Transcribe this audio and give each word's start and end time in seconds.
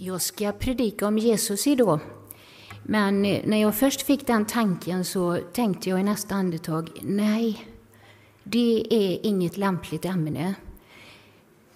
Jag 0.00 0.22
ska 0.22 0.52
predika 0.52 1.06
om 1.06 1.18
Jesus 1.18 1.66
idag. 1.66 2.00
Men 2.82 3.24
eh, 3.24 3.40
när 3.44 3.60
jag 3.60 3.74
först 3.74 4.02
fick 4.02 4.26
den 4.26 4.44
tanken 4.46 5.04
så 5.04 5.38
tänkte 5.52 5.88
jag 5.90 6.00
i 6.00 6.02
nästa 6.02 6.34
andetag, 6.34 6.90
nej, 7.02 7.66
det 8.42 8.86
är 8.90 9.26
inget 9.26 9.56
lämpligt 9.56 10.04
ämne. 10.04 10.54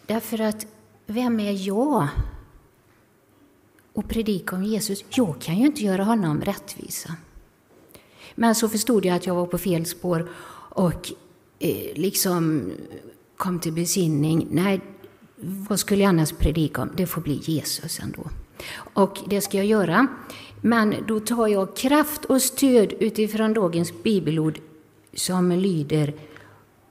Därför 0.07 0.41
att, 0.41 0.67
vem 1.07 1.41
är 1.41 1.67
jag? 1.69 2.09
Och 3.93 4.09
predika 4.09 4.57
om 4.57 4.65
Jesus, 4.65 5.05
jag 5.11 5.41
kan 5.41 5.59
ju 5.59 5.67
inte 5.67 5.83
göra 5.83 6.05
honom 6.05 6.41
rättvisa. 6.41 7.17
Men 8.35 8.55
så 8.55 8.69
förstod 8.69 9.05
jag 9.05 9.17
att 9.17 9.27
jag 9.27 9.35
var 9.35 9.47
på 9.47 9.59
fel 9.59 9.87
spår 9.87 10.31
och 10.75 11.13
eh, 11.59 11.95
liksom 11.95 12.73
kom 13.37 13.61
till 13.61 13.73
besinning. 13.73 14.49
Nej, 14.51 14.81
vad 15.43 15.81
skulle 15.81 16.03
jag 16.03 16.09
annars 16.09 16.33
predika 16.33 16.83
om? 16.83 16.91
Det 16.97 17.07
får 17.07 17.21
bli 17.21 17.35
Jesus 17.35 18.01
ändå. 18.01 18.31
Och 18.77 19.19
det 19.27 19.41
ska 19.41 19.57
jag 19.57 19.67
göra. 19.67 20.07
Men 20.61 20.95
då 21.09 21.21
tar 21.21 21.47
jag 21.47 21.77
kraft 21.77 22.25
och 22.25 22.43
stöd 22.43 22.93
utifrån 22.93 23.55
dagens 23.55 24.03
bibelord 24.03 24.61
som 25.15 25.53
lyder 25.53 26.15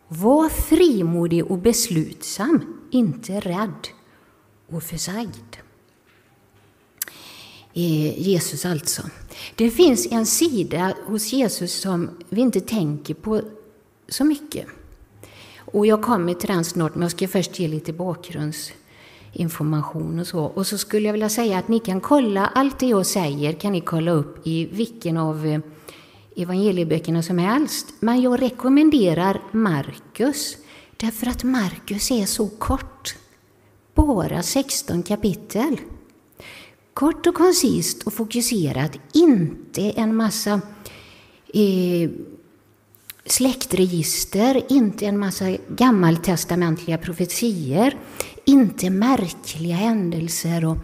Var 0.07 0.49
frimodig 0.49 1.45
och 1.45 1.57
beslutsam, 1.57 2.79
inte 2.91 3.39
rädd 3.39 3.87
och 4.67 4.83
försagd. 4.83 5.57
Eh, 7.73 8.19
Jesus 8.19 8.65
alltså. 8.65 9.01
Det 9.55 9.71
finns 9.71 10.07
en 10.11 10.25
sida 10.25 10.93
hos 11.05 11.33
Jesus 11.33 11.73
som 11.81 12.09
vi 12.29 12.41
inte 12.41 12.61
tänker 12.61 13.13
på 13.13 13.41
så 14.07 14.23
mycket. 14.23 14.67
Och 15.71 15.85
jag 15.85 16.01
kommer 16.01 16.33
till 16.33 16.49
den 16.49 16.63
snart, 16.63 16.95
men 16.95 17.01
jag 17.01 17.11
ska 17.11 17.27
först 17.27 17.59
ge 17.59 17.67
lite 17.67 17.93
bakgrundsinformation 17.93 20.19
och 20.19 20.27
så. 20.27 20.43
Och 20.43 20.67
så 20.67 20.77
skulle 20.77 21.05
jag 21.05 21.13
vilja 21.13 21.29
säga 21.29 21.57
att 21.57 21.67
ni 21.67 21.79
kan 21.79 22.01
kolla 22.01 22.51
allt 22.55 22.79
det 22.79 22.87
jag 22.87 23.05
säger, 23.05 23.53
kan 23.53 23.71
ni 23.71 23.81
kolla 23.81 24.11
upp 24.11 24.47
i 24.47 24.65
vilken 24.65 25.17
av 25.17 25.45
eh, 25.45 25.59
evangelieböckerna 26.35 27.23
som 27.23 27.37
helst. 27.37 27.87
Men 27.99 28.21
jag 28.21 28.41
rekommenderar 28.41 29.41
Markus, 29.51 30.57
därför 30.97 31.27
att 31.27 31.43
Markus 31.43 32.11
är 32.11 32.25
så 32.25 32.47
kort. 32.47 33.15
Bara 33.93 34.43
16 34.43 35.03
kapitel. 35.03 35.77
Kort 36.93 37.27
och 37.27 37.35
koncist 37.35 38.03
och 38.03 38.13
fokuserat, 38.13 38.99
inte 39.13 39.91
en 39.91 40.15
massa 40.15 40.61
eh, 41.53 42.09
släktregister, 43.31 44.61
inte 44.69 45.05
en 45.05 45.17
massa 45.17 45.57
gammaltestamentliga 45.69 46.97
profetier, 46.97 47.97
inte 48.45 48.89
märkliga 48.89 49.75
händelser 49.75 50.65
och, 50.65 50.77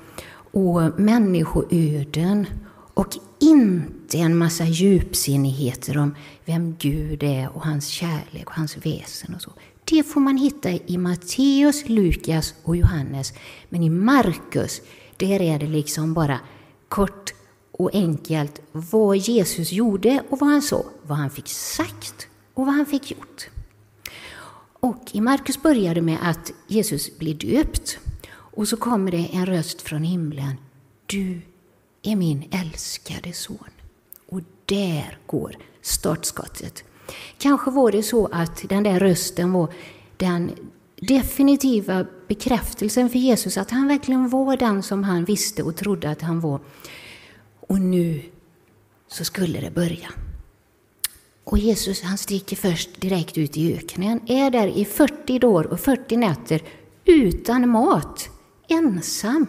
och 0.51 0.99
människoöden 0.99 2.45
och 2.93 3.07
inte 3.39 4.17
en 4.17 4.37
massa 4.37 4.63
djupsinnigheter 4.63 5.97
om 5.97 6.15
vem 6.45 6.75
Gud 6.79 7.23
är 7.23 7.55
och 7.55 7.65
hans 7.65 7.87
kärlek 7.87 8.47
och 8.47 8.53
hans 8.53 8.77
väsen 8.77 9.35
och 9.35 9.41
så. 9.41 9.51
Det 9.83 10.03
får 10.03 10.21
man 10.21 10.37
hitta 10.37 10.69
i 10.69 10.97
Matteus, 10.97 11.89
Lukas 11.89 12.53
och 12.63 12.77
Johannes. 12.77 13.33
Men 13.69 13.83
i 13.83 13.89
Markus, 13.89 14.81
där 15.17 15.41
är 15.41 15.59
det 15.59 15.67
liksom 15.67 16.13
bara 16.13 16.39
kort 16.87 17.33
och 17.71 17.89
enkelt 17.93 18.61
vad 18.71 19.17
Jesus 19.17 19.71
gjorde 19.71 20.23
och 20.29 20.39
vad 20.39 20.49
han 20.49 20.61
sa, 20.61 20.85
vad 21.03 21.17
han 21.17 21.29
fick 21.29 21.47
sagt 21.47 22.27
och 22.57 22.65
vad 22.65 22.75
han 22.75 22.85
fick 22.85 23.11
gjort. 23.11 23.49
Och 24.79 25.03
i 25.11 25.21
Markus 25.21 25.61
börjar 25.61 25.95
det 25.95 26.01
med 26.01 26.17
att 26.21 26.51
Jesus 26.67 27.17
blir 27.17 27.33
döpt 27.33 27.99
och 28.29 28.67
så 28.67 28.77
kommer 28.77 29.11
det 29.11 29.29
en 29.33 29.45
röst 29.45 29.81
från 29.81 30.03
himlen. 30.03 30.55
Du 31.05 31.41
är 32.01 32.15
min 32.15 32.49
älskade 32.51 33.33
son. 33.33 33.69
Och 34.29 34.41
där 34.65 35.19
går 35.25 35.55
startskottet. 35.81 36.83
Kanske 37.37 37.71
var 37.71 37.91
det 37.91 38.03
så 38.03 38.29
att 38.31 38.69
den 38.69 38.83
där 38.83 38.99
rösten 38.99 39.51
var 39.51 39.73
den 40.17 40.51
definitiva 40.95 42.05
bekräftelsen 42.27 43.09
för 43.09 43.19
Jesus 43.19 43.57
att 43.57 43.71
han 43.71 43.87
verkligen 43.87 44.29
var 44.29 44.57
den 44.57 44.83
som 44.83 45.03
han 45.03 45.25
visste 45.25 45.63
och 45.63 45.75
trodde 45.75 46.09
att 46.09 46.21
han 46.21 46.39
var. 46.39 46.59
Och 47.59 47.81
nu 47.81 48.21
så 49.07 49.23
skulle 49.23 49.59
det 49.61 49.71
börja. 49.71 50.09
Och 51.49 51.57
Jesus 51.57 52.01
han 52.01 52.17
sticker 52.17 52.55
först 52.55 53.01
direkt 53.01 53.37
ut 53.37 53.57
i 53.57 53.73
öknen, 53.77 54.21
är 54.25 54.51
där 54.51 54.67
i 54.67 54.85
40 54.85 55.39
dagar 55.39 55.67
och 55.67 55.79
40 55.79 56.17
nätter 56.17 56.61
utan 57.05 57.69
mat, 57.69 58.29
ensam, 58.67 59.47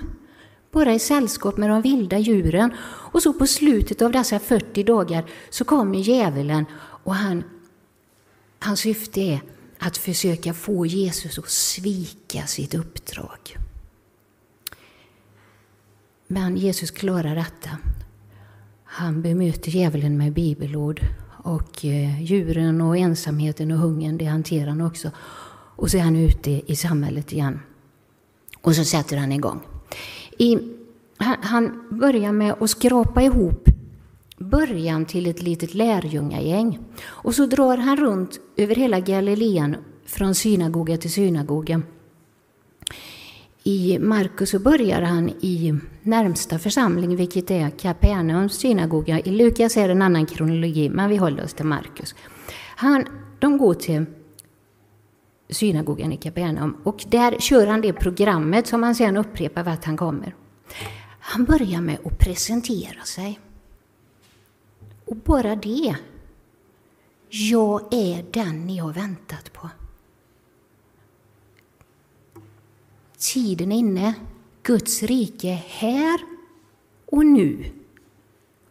bara 0.70 0.94
i 0.94 0.98
sällskap 0.98 1.56
med 1.56 1.70
de 1.70 1.82
vilda 1.82 2.18
djuren. 2.18 2.74
Och 2.82 3.22
så 3.22 3.32
på 3.32 3.46
slutet 3.46 4.02
av 4.02 4.12
dessa 4.12 4.38
40 4.38 4.82
dagar 4.82 5.24
så 5.50 5.64
kommer 5.64 5.98
djävulen 5.98 6.64
och 6.80 7.14
han, 7.14 7.44
hans 8.58 8.80
syfte 8.80 9.20
är 9.20 9.40
att 9.78 9.96
försöka 9.96 10.54
få 10.54 10.86
Jesus 10.86 11.38
att 11.38 11.50
svika 11.50 12.46
sitt 12.46 12.74
uppdrag. 12.74 13.56
Men 16.26 16.56
Jesus 16.56 16.90
klarar 16.90 17.34
detta. 17.34 17.70
Han 18.84 19.22
bemöter 19.22 19.70
djävulen 19.70 20.18
med 20.18 20.32
bibelord 20.32 21.00
och 21.42 21.84
eh, 21.84 22.22
djuren 22.22 22.80
och 22.80 22.96
ensamheten 22.96 23.70
och 23.70 23.78
hungern, 23.78 24.18
det 24.18 24.24
hanterar 24.24 24.68
han 24.68 24.80
också. 24.80 25.10
Och 25.76 25.90
så 25.90 25.96
är 25.96 26.02
han 26.02 26.16
ute 26.16 26.72
i 26.72 26.76
samhället 26.76 27.32
igen. 27.32 27.60
Och 28.60 28.74
så 28.74 28.84
sätter 28.84 29.16
han 29.16 29.32
igång. 29.32 29.60
I, 30.38 30.58
han, 31.16 31.36
han 31.40 31.84
börjar 31.90 32.32
med 32.32 32.54
att 32.60 32.70
skrapa 32.70 33.22
ihop 33.22 33.68
början 34.38 35.04
till 35.04 35.26
ett 35.26 35.42
litet 35.42 35.74
lärjungagäng. 35.74 36.78
Och 37.04 37.34
så 37.34 37.46
drar 37.46 37.76
han 37.76 37.96
runt 37.96 38.40
över 38.56 38.74
hela 38.74 39.00
Galileen 39.00 39.76
från 40.06 40.34
synagoga 40.34 40.96
till 40.96 41.12
synagoga. 41.12 41.82
I 43.62 43.98
Markus 43.98 44.50
så 44.50 44.58
börjar 44.58 45.02
han 45.02 45.28
i 45.28 45.74
närmsta 46.02 46.58
församling, 46.58 47.16
vilket 47.16 47.50
är 47.50 47.70
Kapernaums 47.70 48.54
synagoga. 48.54 49.20
I 49.20 49.30
Lukas 49.30 49.76
är 49.76 49.88
det 49.88 49.92
en 49.92 50.02
annan 50.02 50.26
kronologi, 50.26 50.88
men 50.88 51.10
vi 51.10 51.16
håller 51.16 51.44
oss 51.44 51.54
till 51.54 51.64
Markus. 51.64 52.14
De 53.38 53.58
går 53.58 53.74
till 53.74 54.04
synagogan 55.50 56.12
i 56.12 56.16
Kapernaum 56.16 56.76
och 56.84 57.04
där 57.08 57.38
kör 57.38 57.66
han 57.66 57.80
det 57.80 57.92
programmet 57.92 58.66
som 58.66 58.82
han 58.82 58.94
sedan 58.94 59.16
upprepar 59.16 59.62
vart 59.62 59.84
han 59.84 59.96
kommer. 59.96 60.34
Han 61.20 61.44
börjar 61.44 61.80
med 61.80 61.98
att 62.04 62.18
presentera 62.18 63.02
sig. 63.04 63.40
Och 65.04 65.16
bara 65.16 65.56
det. 65.56 65.96
Jag 67.28 67.94
är 67.94 68.24
den 68.32 68.66
ni 68.66 68.78
har 68.78 68.92
väntat 68.92 69.52
på. 69.52 69.68
Tiden 73.18 73.72
är 73.72 73.76
inne. 73.76 74.14
Guds 74.62 75.02
rike 75.02 75.48
är 75.48 75.64
här 75.68 76.20
och 77.06 77.26
nu. 77.26 77.64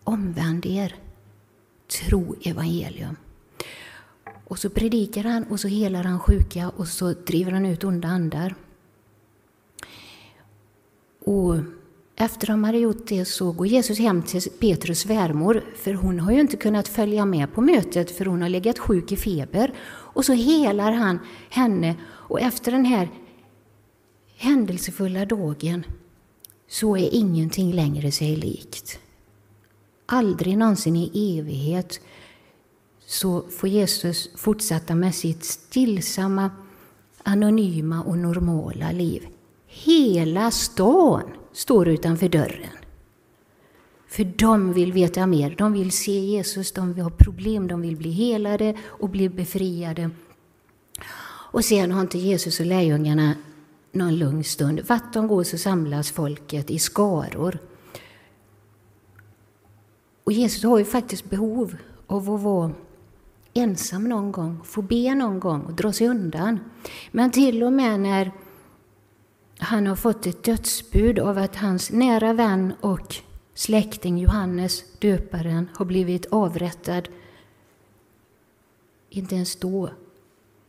Omvänd 0.03 0.65
er. 0.65 0.95
Tro 1.87 2.35
evangelium. 2.41 3.15
Och 4.45 4.59
så 4.59 4.69
predikar 4.69 5.23
han 5.23 5.43
och 5.43 5.59
så 5.59 5.67
helar 5.67 6.03
han 6.03 6.19
sjuka 6.19 6.69
och 6.69 6.87
så 6.87 7.13
driver 7.13 7.51
han 7.51 7.65
ut 7.65 7.83
onda 7.83 8.07
andar. 8.07 8.55
Och 11.19 11.55
efter 12.15 12.51
att 12.51 12.65
hade 12.65 12.77
gjort 12.77 13.07
det 13.07 13.25
så 13.25 13.51
går 13.51 13.67
Jesus 13.67 13.99
hem 13.99 14.23
till 14.23 14.41
Petrus 14.59 14.99
svärmor, 14.99 15.63
för 15.75 15.93
hon 15.93 16.19
har 16.19 16.31
ju 16.31 16.39
inte 16.39 16.57
kunnat 16.57 16.87
följa 16.87 17.25
med 17.25 17.53
på 17.53 17.61
mötet 17.61 18.11
för 18.11 18.25
hon 18.25 18.41
har 18.41 18.49
legat 18.49 18.79
sjuk 18.79 19.11
i 19.11 19.17
feber. 19.17 19.73
Och 19.87 20.25
så 20.25 20.33
helar 20.33 20.91
han 20.91 21.19
henne 21.49 21.95
och 22.03 22.41
efter 22.41 22.71
den 22.71 22.85
här 22.85 23.09
händelsefulla 24.37 25.25
dagen 25.25 25.85
så 26.67 26.97
är 26.97 27.13
ingenting 27.13 27.73
längre 27.73 28.11
sig 28.11 28.35
likt. 28.35 28.99
Aldrig 30.05 30.57
någonsin 30.57 30.95
i 30.95 31.39
evighet 31.39 31.99
så 33.05 33.41
får 33.41 33.69
Jesus 33.69 34.29
fortsätta 34.35 34.95
med 34.95 35.15
sitt 35.15 35.43
stillsamma, 35.43 36.51
anonyma 37.23 38.03
och 38.03 38.17
normala 38.17 38.91
liv. 38.91 39.27
Hela 39.67 40.51
stan 40.51 41.23
står 41.53 41.87
utanför 41.87 42.29
dörren. 42.29 42.77
För 44.07 44.23
de 44.23 44.73
vill 44.73 44.93
veta 44.93 45.27
mer, 45.27 45.55
de 45.57 45.73
vill 45.73 45.91
se 45.91 46.19
Jesus, 46.19 46.71
de 46.71 46.93
vill 46.93 47.03
ha 47.03 47.09
problem, 47.09 47.67
de 47.67 47.81
vill 47.81 47.95
bli 47.95 48.11
helade 48.11 48.75
och 48.85 49.09
bli 49.09 49.29
befriade. 49.29 50.09
Och 51.51 51.65
sen 51.65 51.91
har 51.91 52.01
inte 52.01 52.17
Jesus 52.17 52.59
och 52.59 52.65
lärjungarna 52.65 53.35
någon 53.91 54.15
lugn 54.15 54.43
stund. 54.43 54.79
Vart 54.87 55.13
de 55.13 55.27
går 55.27 55.43
så 55.43 55.57
samlas 55.57 56.11
folket 56.11 56.71
i 56.71 56.79
skaror. 56.79 57.59
Och 60.23 60.31
Jesus 60.31 60.63
har 60.63 60.77
ju 60.77 60.85
faktiskt 60.85 61.29
behov 61.29 61.75
av 62.07 62.31
att 62.31 62.41
vara 62.41 62.71
ensam 63.53 64.03
någon 64.03 64.31
gång, 64.31 64.59
få 64.63 64.81
be 64.81 65.15
någon 65.15 65.39
gång 65.39 65.61
och 65.61 65.73
dra 65.73 65.93
sig 65.93 66.07
undan. 66.07 66.59
Men 67.11 67.31
till 67.31 67.63
och 67.63 67.73
med 67.73 67.99
när 67.99 68.31
han 69.59 69.87
har 69.87 69.95
fått 69.95 70.25
ett 70.25 70.43
dödsbud 70.43 71.19
av 71.19 71.37
att 71.37 71.55
hans 71.55 71.91
nära 71.91 72.33
vän 72.33 72.73
och 72.81 73.15
släkting 73.53 74.17
Johannes 74.17 74.83
döparen 74.99 75.69
har 75.73 75.85
blivit 75.85 76.25
avrättad. 76.25 77.07
Inte 79.09 79.35
ens 79.35 79.55
då 79.55 79.89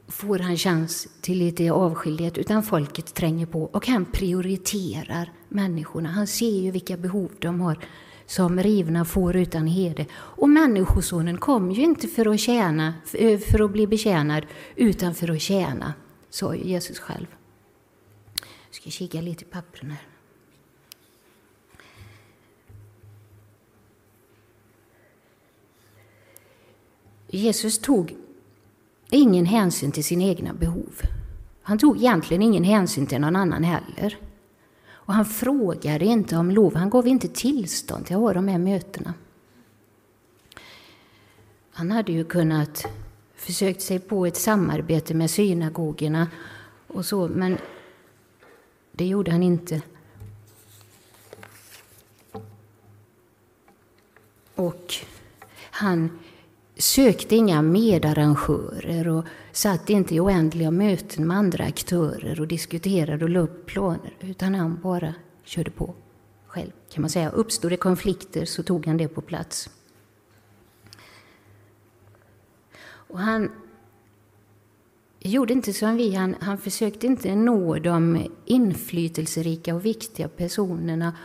får 0.08 0.38
han 0.38 0.56
chans 0.56 1.08
till 1.20 1.38
lite 1.38 1.72
avskildhet, 1.72 2.38
utan 2.38 2.62
folket 2.62 3.14
tränger 3.14 3.46
på 3.46 3.62
och 3.62 3.86
han 3.86 4.04
prioriterar 4.04 5.32
människorna. 5.48 6.08
Han 6.08 6.26
ser 6.26 6.60
ju 6.60 6.70
vilka 6.70 6.96
behov 6.96 7.30
de 7.38 7.60
har 7.60 7.78
som 8.26 8.62
rivna 8.62 9.04
får 9.04 9.36
utan 9.36 9.66
hede. 9.66 10.06
Och 10.12 10.48
Människosonen 10.48 11.38
kom 11.38 11.70
ju 11.70 11.82
inte 11.82 12.08
för 12.08 12.34
att, 12.34 12.40
tjäna, 12.40 12.94
eh, 13.12 13.38
för 13.38 13.64
att 13.64 13.70
bli 13.70 13.86
betjänad, 13.86 14.46
utan 14.76 15.14
för 15.14 15.30
att 15.30 15.40
tjäna, 15.40 15.94
sa 16.30 16.54
ju 16.54 16.64
Jesus 16.64 16.98
själv. 16.98 17.26
Jag 18.66 18.74
ska 18.74 18.90
kika 18.90 19.20
lite 19.20 19.44
i 19.44 19.46
pappren 19.46 19.90
här. 19.90 20.06
Jesus 27.30 27.78
tog 27.78 28.16
ingen 29.10 29.46
hänsyn 29.46 29.92
till 29.92 30.04
sina 30.04 30.24
egna 30.24 30.54
behov. 30.54 31.02
Han 31.62 31.78
tog 31.78 31.96
egentligen 31.96 32.42
ingen 32.42 32.64
hänsyn 32.64 33.06
till 33.06 33.20
någon 33.20 33.36
annan 33.36 33.64
heller. 33.64 34.18
Och 34.90 35.14
han 35.14 35.24
frågade 35.24 36.04
inte 36.04 36.36
om 36.36 36.50
lov, 36.50 36.74
han 36.74 36.90
gav 36.90 37.06
inte 37.06 37.28
tillstånd 37.28 38.06
till 38.06 38.16
att 38.16 38.22
ha 38.22 38.32
de 38.32 38.48
här 38.48 38.58
mötena. 38.58 39.14
Han 41.70 41.90
hade 41.90 42.12
ju 42.12 42.24
kunnat 42.24 42.86
försökt 43.34 43.82
sig 43.82 43.98
på 43.98 44.26
ett 44.26 44.36
samarbete 44.36 45.14
med 45.14 45.30
synagogorna 45.30 46.28
och 46.86 47.04
så, 47.04 47.28
men 47.28 47.58
det 48.92 49.06
gjorde 49.06 49.30
han 49.30 49.42
inte. 49.42 49.82
Och 54.54 54.94
han 55.70 56.18
sökte 56.98 57.36
inga 57.36 57.62
medarrangörer 57.62 59.08
och 59.08 59.24
satt 59.52 59.90
inte 59.90 60.14
i 60.14 60.20
oändliga 60.20 60.70
möten 60.70 61.26
med 61.26 61.36
andra 61.36 61.64
aktörer 61.64 62.40
och 62.40 62.48
diskuterade 62.48 63.24
och 63.24 63.30
la 63.30 63.40
upp 63.40 63.66
planer, 63.66 64.16
utan 64.20 64.54
han 64.54 64.80
bara 64.82 65.14
körde 65.44 65.70
på 65.70 65.94
själv, 66.46 66.70
kan 66.92 67.00
man 67.02 67.10
säga. 67.10 67.30
Uppstod 67.30 67.72
det 67.72 67.76
konflikter 67.76 68.44
så 68.44 68.62
tog 68.62 68.86
han 68.86 68.96
det 68.96 69.08
på 69.08 69.20
plats. 69.20 69.70
Och 72.84 73.18
han 73.18 73.50
gjorde 75.18 75.52
inte 75.52 75.72
som 75.72 75.96
vi, 75.96 76.14
han, 76.14 76.36
han 76.40 76.58
försökte 76.58 77.06
inte 77.06 77.34
nå 77.34 77.78
de 77.78 78.26
inflytelserika 78.44 79.74
och 79.74 79.84
viktiga 79.84 80.28
personerna 80.28 81.16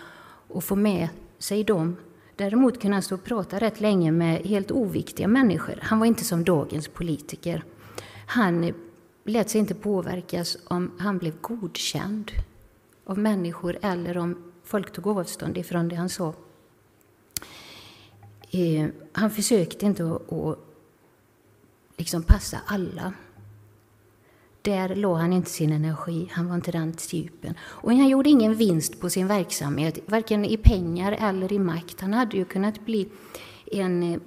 och 0.48 0.64
få 0.64 0.76
med 0.76 1.10
sig 1.38 1.64
dem 1.64 1.96
Däremot 2.36 2.82
kunde 2.82 2.96
han 2.96 3.04
stå 3.04 3.16
och 3.16 3.24
prata 3.24 3.60
rätt 3.60 3.82
länge 3.82 4.12
med 4.12 4.42
helt 4.42 4.72
oviktiga 4.72 5.28
människor. 5.28 5.80
Han 5.82 6.00
var 6.00 6.06
inte 6.06 6.24
som 6.24 6.44
dagens 6.44 6.88
politiker. 6.88 7.64
Han 8.26 8.74
lät 9.24 9.50
sig 9.50 9.60
inte 9.60 9.76
påverkas 9.76 10.58
om 10.66 10.92
han 11.00 11.18
blev 11.18 11.42
godkänd 11.42 12.32
av 13.06 13.18
människor 13.18 13.78
eller 13.82 14.18
om 14.18 14.54
folk 14.64 14.92
tog 14.94 15.08
avstånd 15.08 15.58
ifrån 15.58 15.88
det 15.88 15.96
han 15.96 16.10
sa. 16.10 16.34
Eh, 18.52 18.88
han 19.12 19.32
försökte 19.32 19.86
inte 19.86 20.04
att 20.04 20.60
liksom 21.98 22.24
passa 22.24 22.58
alla. 22.66 23.14
Där 24.64 24.96
låg 24.96 25.18
han 25.18 25.34
inte 25.34 25.50
sin 25.50 25.72
energi, 25.72 26.30
han 26.32 26.48
var 26.48 26.56
inte 26.56 26.72
den 26.72 26.94
typen. 26.94 27.56
Och 27.62 27.92
han 27.92 28.10
gjorde 28.10 28.30
ingen 28.30 28.56
vinst 28.56 29.00
på 29.00 29.10
sin 29.10 29.28
verksamhet, 29.28 30.00
varken 30.06 30.46
i 30.46 30.58
pengar 30.58 31.12
eller 31.12 31.54
i 31.54 31.60
makt. 31.60 32.02
Han 32.02 32.14
hade 32.14 32.38
ju 32.38 32.46
kunnat 32.46 32.86
bli 32.86 33.08
en 33.72 34.04
eh, 34.04 34.20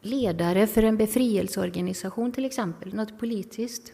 ledare 0.00 0.66
för 0.66 0.82
en 0.82 0.96
befrielseorganisation 0.96 2.32
till 2.32 2.44
exempel, 2.44 2.94
något 2.94 3.18
politiskt. 3.18 3.92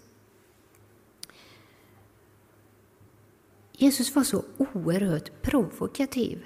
Jesus 3.73 4.15
var 4.15 4.23
så 4.23 4.45
oerhört 4.57 5.43
provokativ. 5.43 6.45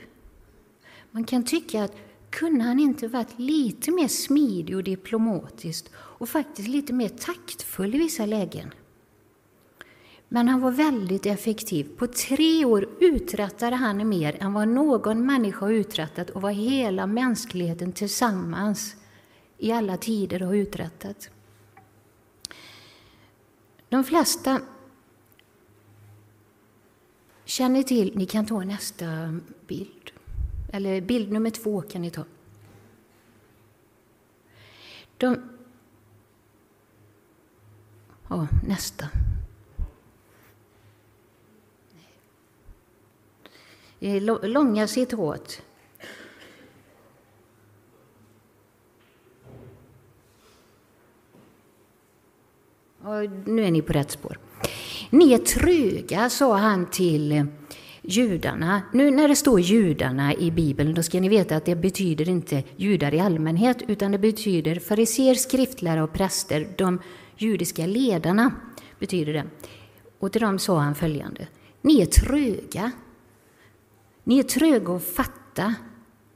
Man 1.10 1.24
kan 1.24 1.44
tycka 1.44 1.84
att 1.84 1.96
kunde 2.30 2.64
han 2.64 2.78
inte 2.78 3.08
varit 3.08 3.38
lite 3.38 3.90
mer 3.90 4.08
smidig 4.08 4.76
och 4.76 4.84
diplomatisk 4.84 5.86
och 5.94 6.28
faktiskt 6.28 6.68
lite 6.68 6.92
mer 6.92 7.08
taktfull 7.08 7.94
i 7.94 7.98
vissa 7.98 8.26
lägen? 8.26 8.70
Men 10.28 10.48
han 10.48 10.60
var 10.60 10.70
väldigt 10.70 11.26
effektiv. 11.26 11.88
På 11.96 12.06
tre 12.06 12.64
år 12.64 12.88
uträttade 13.00 13.76
han 13.76 14.08
mer 14.08 14.36
än 14.40 14.52
vad 14.52 14.68
någon 14.68 15.26
människa 15.26 15.66
har 15.66 15.72
uträttat 15.72 16.30
och 16.30 16.42
vad 16.42 16.54
hela 16.54 17.06
mänskligheten 17.06 17.92
tillsammans 17.92 18.96
i 19.58 19.72
alla 19.72 19.96
tider 19.96 20.40
har 20.40 20.54
uträttat. 20.54 21.30
De 23.88 24.04
flesta 24.04 24.60
känner 27.44 27.82
till, 27.82 28.12
ni 28.16 28.26
kan 28.26 28.46
ta 28.46 28.60
nästa 28.60 29.06
bild. 29.66 30.19
Eller 30.72 31.00
bild 31.00 31.32
nummer 31.32 31.50
två 31.50 31.80
kan 31.80 32.02
ni 32.02 32.10
ta. 32.10 32.24
De, 35.16 35.42
ja, 38.28 38.48
nästa. 38.66 39.08
Långa 44.42 44.86
citat. 44.86 45.62
Och 52.98 53.30
nu 53.44 53.64
är 53.64 53.70
ni 53.70 53.82
på 53.82 53.92
rätt 53.92 54.10
spår. 54.10 54.38
Ni 55.10 55.32
är 55.32 55.38
tröga, 55.38 56.30
sa 56.30 56.56
han 56.56 56.90
till 56.90 57.46
judarna. 58.02 58.82
Nu 58.92 59.10
när 59.10 59.28
det 59.28 59.36
står 59.36 59.60
judarna 59.60 60.34
i 60.34 60.50
Bibeln, 60.50 60.94
då 60.94 61.02
ska 61.02 61.20
ni 61.20 61.28
veta 61.28 61.56
att 61.56 61.64
det 61.64 61.76
betyder 61.76 62.28
inte 62.28 62.62
judar 62.76 63.14
i 63.14 63.20
allmänhet, 63.20 63.82
utan 63.88 64.12
det 64.12 64.18
betyder 64.18 64.80
fariser, 64.80 65.34
skriftlärare 65.34 66.02
och 66.02 66.12
präster, 66.12 66.68
de 66.78 66.98
judiska 67.36 67.86
ledarna 67.86 68.52
betyder 68.98 69.32
det. 69.32 69.44
Och 70.18 70.32
till 70.32 70.40
dem 70.40 70.58
sa 70.58 70.78
han 70.78 70.94
följande. 70.94 71.48
Ni 71.82 72.00
är 72.00 72.06
tröga. 72.06 72.90
Ni 74.24 74.38
är 74.38 74.42
tröga 74.42 74.92
att 74.92 75.04
fatta. 75.04 75.74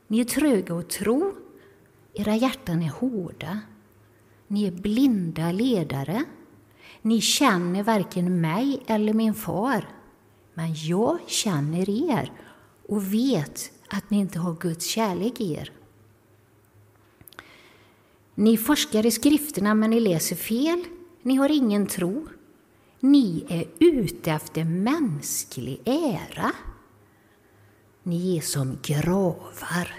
Ni 0.06 0.20
är 0.20 0.24
tröga 0.24 0.74
att 0.74 0.90
tro. 0.90 1.34
Era 2.14 2.36
hjärtan 2.36 2.82
är 2.82 2.88
hårda. 2.88 3.60
Ni 4.48 4.66
är 4.66 4.70
blinda 4.70 5.52
ledare. 5.52 6.24
Ni 7.02 7.20
känner 7.20 7.82
varken 7.82 8.40
mig 8.40 8.82
eller 8.86 9.12
min 9.12 9.34
far. 9.34 9.88
Men 10.54 10.74
jag 10.74 11.18
känner 11.26 12.10
er 12.10 12.32
och 12.88 13.14
vet 13.14 13.70
att 13.88 14.10
ni 14.10 14.18
inte 14.18 14.38
har 14.38 14.54
Guds 14.54 14.86
kärlek 14.86 15.40
i 15.40 15.54
er. 15.54 15.72
Ni 18.34 18.56
forskar 18.56 19.06
i 19.06 19.10
skrifterna, 19.10 19.74
men 19.74 19.90
ni 19.90 20.00
läser 20.00 20.36
fel. 20.36 20.84
Ni 21.22 21.34
har 21.34 21.48
ingen 21.48 21.86
tro. 21.86 22.26
Ni 23.00 23.44
är 23.48 23.64
ute 23.78 24.30
efter 24.30 24.64
mänsklig 24.64 25.80
ära. 25.84 26.52
Ni 28.02 28.36
är 28.36 28.40
som 28.40 28.78
gravar. 28.82 29.94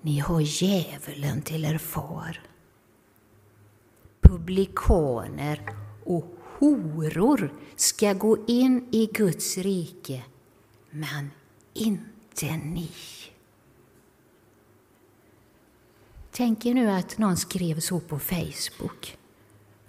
Ni 0.00 0.18
har 0.18 0.40
djävulen 0.40 1.42
till 1.42 1.64
er 1.64 1.78
far. 1.78 2.40
Publikaner 4.20 5.76
och 6.04 6.37
horor 6.58 7.52
ska 7.76 8.12
gå 8.12 8.44
in 8.46 8.88
i 8.90 9.06
Guds 9.06 9.58
rike, 9.58 10.24
men 10.90 11.30
inte 11.74 12.56
ni. 12.56 12.90
Tänk 16.30 16.66
er 16.66 16.74
nu 16.74 16.90
att 16.90 17.18
någon 17.18 17.36
skrev 17.36 17.80
så 17.80 18.00
på 18.00 18.18
Facebook. 18.18 19.18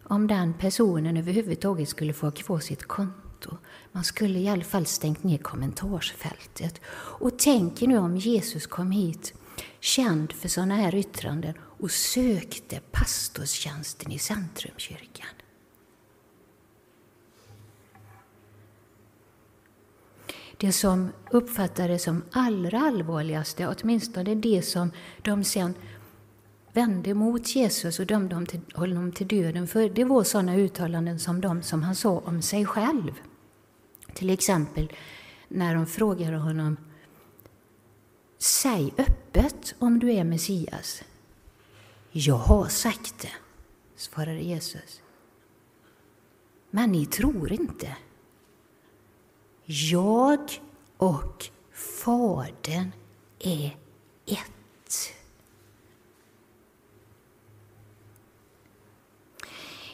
Om 0.04 0.28
den 0.28 0.54
personen 0.54 1.18
överhuvudtaget 1.18 1.90
skulle 1.90 2.14
få 2.14 2.26
ha 2.26 2.32
kvar 2.32 2.60
sitt 2.60 2.84
konto. 2.84 3.58
Man 3.92 4.04
skulle 4.04 4.40
i 4.40 4.50
alla 4.50 4.64
fall 4.64 4.86
stängt 4.86 5.24
ner 5.24 5.38
kommentarsfältet. 5.38 6.82
Och 6.92 7.40
tänk 7.40 7.82
er 7.82 7.88
nu 7.88 7.98
om 7.98 8.18
Jesus 8.18 8.68
kom 8.68 8.92
hit, 8.92 9.34
känd 9.80 10.32
för 10.32 10.50
sådana 10.50 10.76
här 10.76 10.96
yttranden, 10.96 11.54
och 11.60 11.92
sökte 11.92 12.82
pastorstjänsten 12.92 14.12
i 14.12 14.20
Centrumkyrkan. 14.20 15.39
Det 20.60 20.72
som 20.72 21.10
uppfattades 21.32 22.04
som 22.04 22.24
allra 22.32 22.80
allvarligaste, 22.80 23.68
åtminstone 23.68 24.36
det 24.36 24.62
som 24.62 24.92
de 25.22 25.44
sen 25.44 25.74
vände 26.74 27.14
mot 27.14 27.56
Jesus 27.56 28.00
och 28.00 28.06
dömde 28.06 28.48
honom 28.74 29.12
till 29.12 29.28
döden 29.28 29.68
för, 29.68 29.90
det 29.90 30.04
var 30.04 30.24
sådana 30.24 30.56
uttalanden 30.56 31.20
som 31.20 31.42
de 31.42 31.64
som 31.64 31.84
han 31.84 31.96
sa 31.96 32.20
om 32.20 32.42
sig 32.42 32.66
själv. 32.66 33.12
Till 34.14 34.30
exempel 34.30 34.94
när 35.48 35.76
de 35.76 35.86
frågade 35.86 36.38
honom 36.38 36.78
Säg 38.38 38.94
öppet 38.98 39.76
om 39.80 40.00
du 40.00 40.12
är 40.12 40.24
Messias. 40.24 41.04
Jag 42.12 42.38
har 42.38 42.66
sagt 42.66 43.20
det, 43.22 43.32
svarade 43.96 44.40
Jesus. 44.40 45.02
Men 46.70 46.92
ni 46.92 47.06
tror 47.06 47.52
inte. 47.52 47.98
Jag 49.72 50.62
och 50.98 51.46
Fadern 51.74 52.92
är 53.40 53.78
ett. 54.26 55.14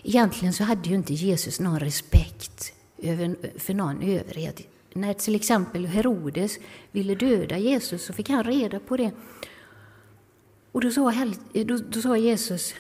Egentligen 0.03 0.53
så 0.53 0.63
hade 0.63 0.89
ju 0.89 0.96
inte 0.96 1.13
Jesus 1.13 1.60
någon 1.60 1.79
respekt 1.79 2.74
för 3.58 3.74
någon 3.74 4.01
överhet. 4.01 4.62
När 4.94 5.13
till 5.13 5.36
exempel 5.36 5.86
Herodes 5.86 6.58
ville 6.91 7.15
döda 7.15 7.58
Jesus 7.58 8.05
så 8.05 8.13
fick 8.13 8.29
han 8.29 8.44
reda 8.44 8.79
på 8.79 8.98
det. 8.98 9.12
Och 10.72 10.82
då 10.82 10.91
sa, 10.91 11.13
då, 11.53 11.77
då 11.77 12.01
sa 12.01 12.17
Jesus 12.17 12.74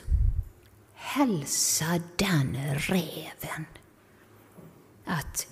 Hälsa 0.93 2.01
den 2.15 2.57
räven 2.77 3.65
att, 5.05 5.47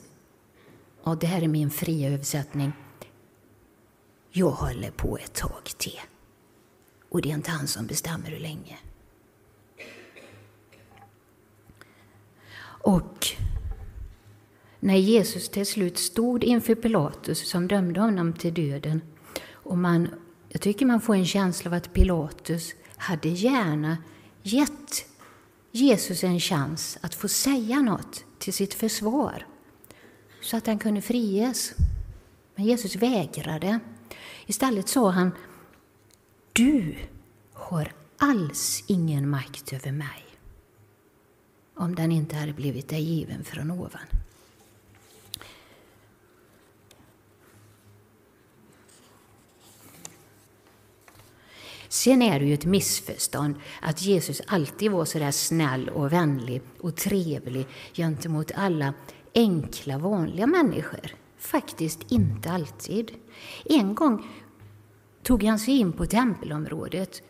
och 1.03 1.17
det 1.17 1.27
här 1.27 1.41
är 1.41 1.47
min 1.47 1.69
fria 1.69 2.09
översättning, 2.09 2.71
jag 4.31 4.49
håller 4.49 4.91
på 4.91 5.17
ett 5.17 5.33
tag 5.33 5.63
till. 5.77 5.99
Och 7.09 7.21
det 7.21 7.29
är 7.29 7.33
inte 7.33 7.51
han 7.51 7.67
som 7.67 7.87
bestämmer 7.87 8.29
hur 8.29 8.39
länge. 8.39 8.77
Och 12.83 13.27
när 14.79 14.95
Jesus 14.95 15.49
till 15.49 15.65
slut 15.65 15.97
stod 15.97 16.43
inför 16.43 16.75
Pilatus 16.75 17.49
som 17.49 17.67
dömde 17.67 17.99
honom 18.01 18.33
till 18.33 18.53
döden 18.53 19.01
och 19.51 19.77
man, 19.77 20.09
jag 20.49 20.61
tycker 20.61 20.85
man 20.85 21.01
får 21.01 21.15
en 21.15 21.25
känsla 21.25 21.71
av 21.71 21.73
att 21.73 21.93
Pilatus 21.93 22.73
hade 22.97 23.29
gärna 23.29 23.97
gett 24.41 25.05
Jesus 25.71 26.23
en 26.23 26.39
chans 26.39 26.97
att 27.01 27.15
få 27.15 27.27
säga 27.27 27.81
något 27.81 28.25
till 28.39 28.53
sitt 28.53 28.73
försvar 28.73 29.47
så 30.43 30.57
att 30.57 30.67
han 30.67 30.79
kunde 30.79 31.01
friges. 31.01 31.73
Men 32.55 32.65
Jesus 32.65 32.95
vägrade. 32.95 33.79
Istället 34.45 34.89
sa 34.89 35.09
han 35.09 35.31
Du 36.53 36.95
har 37.53 37.93
alls 38.17 38.83
ingen 38.87 39.29
makt 39.29 39.73
över 39.73 39.91
mig 39.91 40.25
om 41.75 41.95
den 41.95 42.11
inte 42.11 42.35
hade 42.35 42.53
blivit 42.53 42.89
dig 42.89 43.01
given 43.01 43.43
från 43.43 43.71
ovan. 43.71 44.07
Sen 51.89 52.21
är 52.21 52.39
det 52.39 52.45
ju 52.45 52.53
ett 52.53 52.65
missförstånd 52.65 53.55
att 53.81 54.01
Jesus 54.01 54.41
alltid 54.47 54.91
var 54.91 55.05
så 55.05 55.19
där 55.19 55.31
snäll 55.31 55.89
och 55.89 56.13
vänlig 56.13 56.61
och 56.79 56.95
trevlig 56.95 57.67
gentemot 57.93 58.51
alla 58.55 58.93
enkla, 59.35 59.97
vanliga 59.97 60.47
människor. 60.47 61.15
Faktiskt 61.37 62.11
inte 62.11 62.51
alltid. 62.51 63.11
En 63.65 63.95
gång 63.95 64.27
tog 65.23 65.43
han 65.43 65.59
sig 65.59 65.79
in 65.79 65.93
på 65.93 66.05
tempelområdet, 66.05 67.21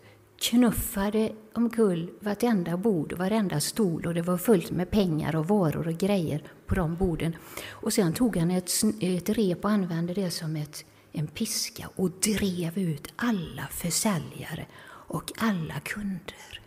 knuffade 0.42 1.32
omkull 1.54 2.10
vartenda 2.20 2.78
bord 2.78 3.14
och 3.14 3.20
varenda 3.20 3.60
stol 3.60 4.06
och 4.06 4.14
det 4.14 4.22
var 4.22 4.38
fullt 4.38 4.72
med 4.72 4.92
pengar 4.92 5.36
och 5.36 5.48
varor 5.48 5.88
och 5.88 5.98
grejer 5.98 6.44
på 6.66 6.76
de 6.76 6.96
borden. 6.96 7.36
Och 7.70 7.94
sen 7.94 8.14
tog 8.14 8.38
han 8.38 8.52
ett, 8.52 8.72
ett 9.00 9.30
rep 9.30 9.66
och 9.66 9.72
använde 9.72 10.14
det 10.14 10.32
som 10.32 10.56
ett 10.56 10.86
en 11.14 11.28
piska 11.28 11.90
och 11.96 12.12
drev 12.12 12.78
ut 12.78 13.14
alla 13.16 13.68
försäljare 13.72 14.66
och 14.86 15.32
alla 15.38 15.80
kunder. 15.80 16.62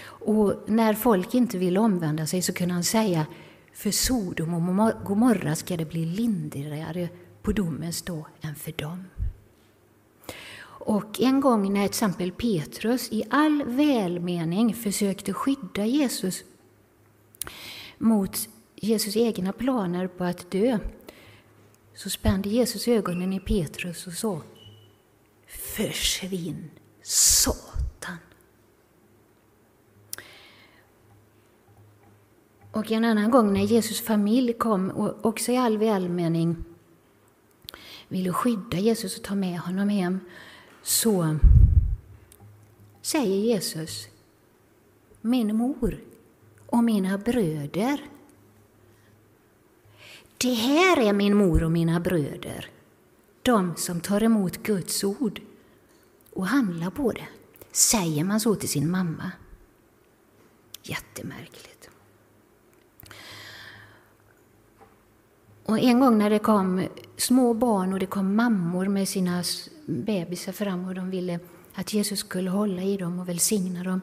Och 0.00 0.54
när 0.66 0.94
folk 0.94 1.34
inte 1.34 1.58
ville 1.58 1.80
omvända 1.80 2.26
sig 2.26 2.42
så 2.42 2.52
kunde 2.52 2.74
han 2.74 2.84
säga 2.84 3.26
för 3.78 3.90
Sodom 3.90 4.80
och 4.80 5.04
Gomorra 5.04 5.56
ska 5.56 5.76
det 5.76 5.84
bli 5.84 6.04
lindrigare 6.04 7.08
på 7.42 7.52
domens 7.52 8.02
dag 8.02 8.24
än 8.40 8.54
för 8.54 8.72
dem. 8.72 9.04
Och 10.60 11.20
en 11.20 11.40
gång 11.40 11.72
när 11.72 11.80
till 11.80 11.90
exempel 11.90 12.32
Petrus 12.32 13.12
i 13.12 13.24
all 13.30 13.64
välmening 13.64 14.74
försökte 14.74 15.32
skydda 15.32 15.84
Jesus 15.84 16.44
mot 17.98 18.48
Jesus 18.74 19.16
egna 19.16 19.52
planer 19.52 20.06
på 20.06 20.24
att 20.24 20.50
dö 20.50 20.78
så 21.94 22.10
spände 22.10 22.48
Jesus 22.48 22.88
ögonen 22.88 23.32
i 23.32 23.40
Petrus 23.40 24.06
och 24.06 24.12
sa 24.12 24.42
Försvinn, 25.46 26.70
sa 27.02 27.67
Och 32.78 32.92
en 32.92 33.04
annan 33.04 33.30
gång 33.30 33.52
när 33.52 33.60
Jesus 33.60 34.00
familj 34.00 34.52
kom 34.52 34.90
och 34.90 35.26
också 35.26 35.52
i 35.52 35.56
all 35.56 35.78
välmening 35.78 36.64
ville 38.08 38.32
skydda 38.32 38.78
Jesus 38.78 39.16
och 39.16 39.24
ta 39.24 39.34
med 39.34 39.58
honom 39.58 39.88
hem 39.88 40.20
så 40.82 41.38
säger 43.02 43.36
Jesus 43.36 44.08
Min 45.20 45.56
mor 45.56 46.00
och 46.66 46.84
mina 46.84 47.18
bröder 47.18 48.00
det 50.38 50.54
här 50.54 51.00
är 51.00 51.12
min 51.12 51.36
mor 51.36 51.62
och 51.62 51.72
mina 51.72 52.00
bröder, 52.00 52.70
de 53.42 53.76
som 53.76 54.00
tar 54.00 54.22
emot 54.22 54.56
Guds 54.56 55.04
ord 55.04 55.40
och 56.32 56.46
handlar 56.46 56.90
på 56.90 57.12
det. 57.12 57.28
Säger 57.72 58.24
man 58.24 58.40
så 58.40 58.54
till 58.54 58.68
sin 58.68 58.90
mamma? 58.90 59.30
Jättemärkligt. 60.82 61.77
Och 65.68 65.78
en 65.78 66.00
gång 66.00 66.18
när 66.18 66.30
det 66.30 66.38
kom 66.38 66.88
små 67.16 67.54
barn 67.54 67.92
och 67.92 67.98
det 67.98 68.06
kom 68.06 68.36
mammor 68.36 68.86
med 68.86 69.08
sina 69.08 69.42
bebisar 69.86 70.52
fram 70.52 70.84
och 70.84 70.94
de 70.94 71.10
ville 71.10 71.38
att 71.74 71.94
Jesus 71.94 72.18
skulle 72.18 72.50
hålla 72.50 72.82
i 72.82 72.96
dem 72.96 73.18
och 73.18 73.28
välsigna 73.28 73.84
dem. 73.84 74.00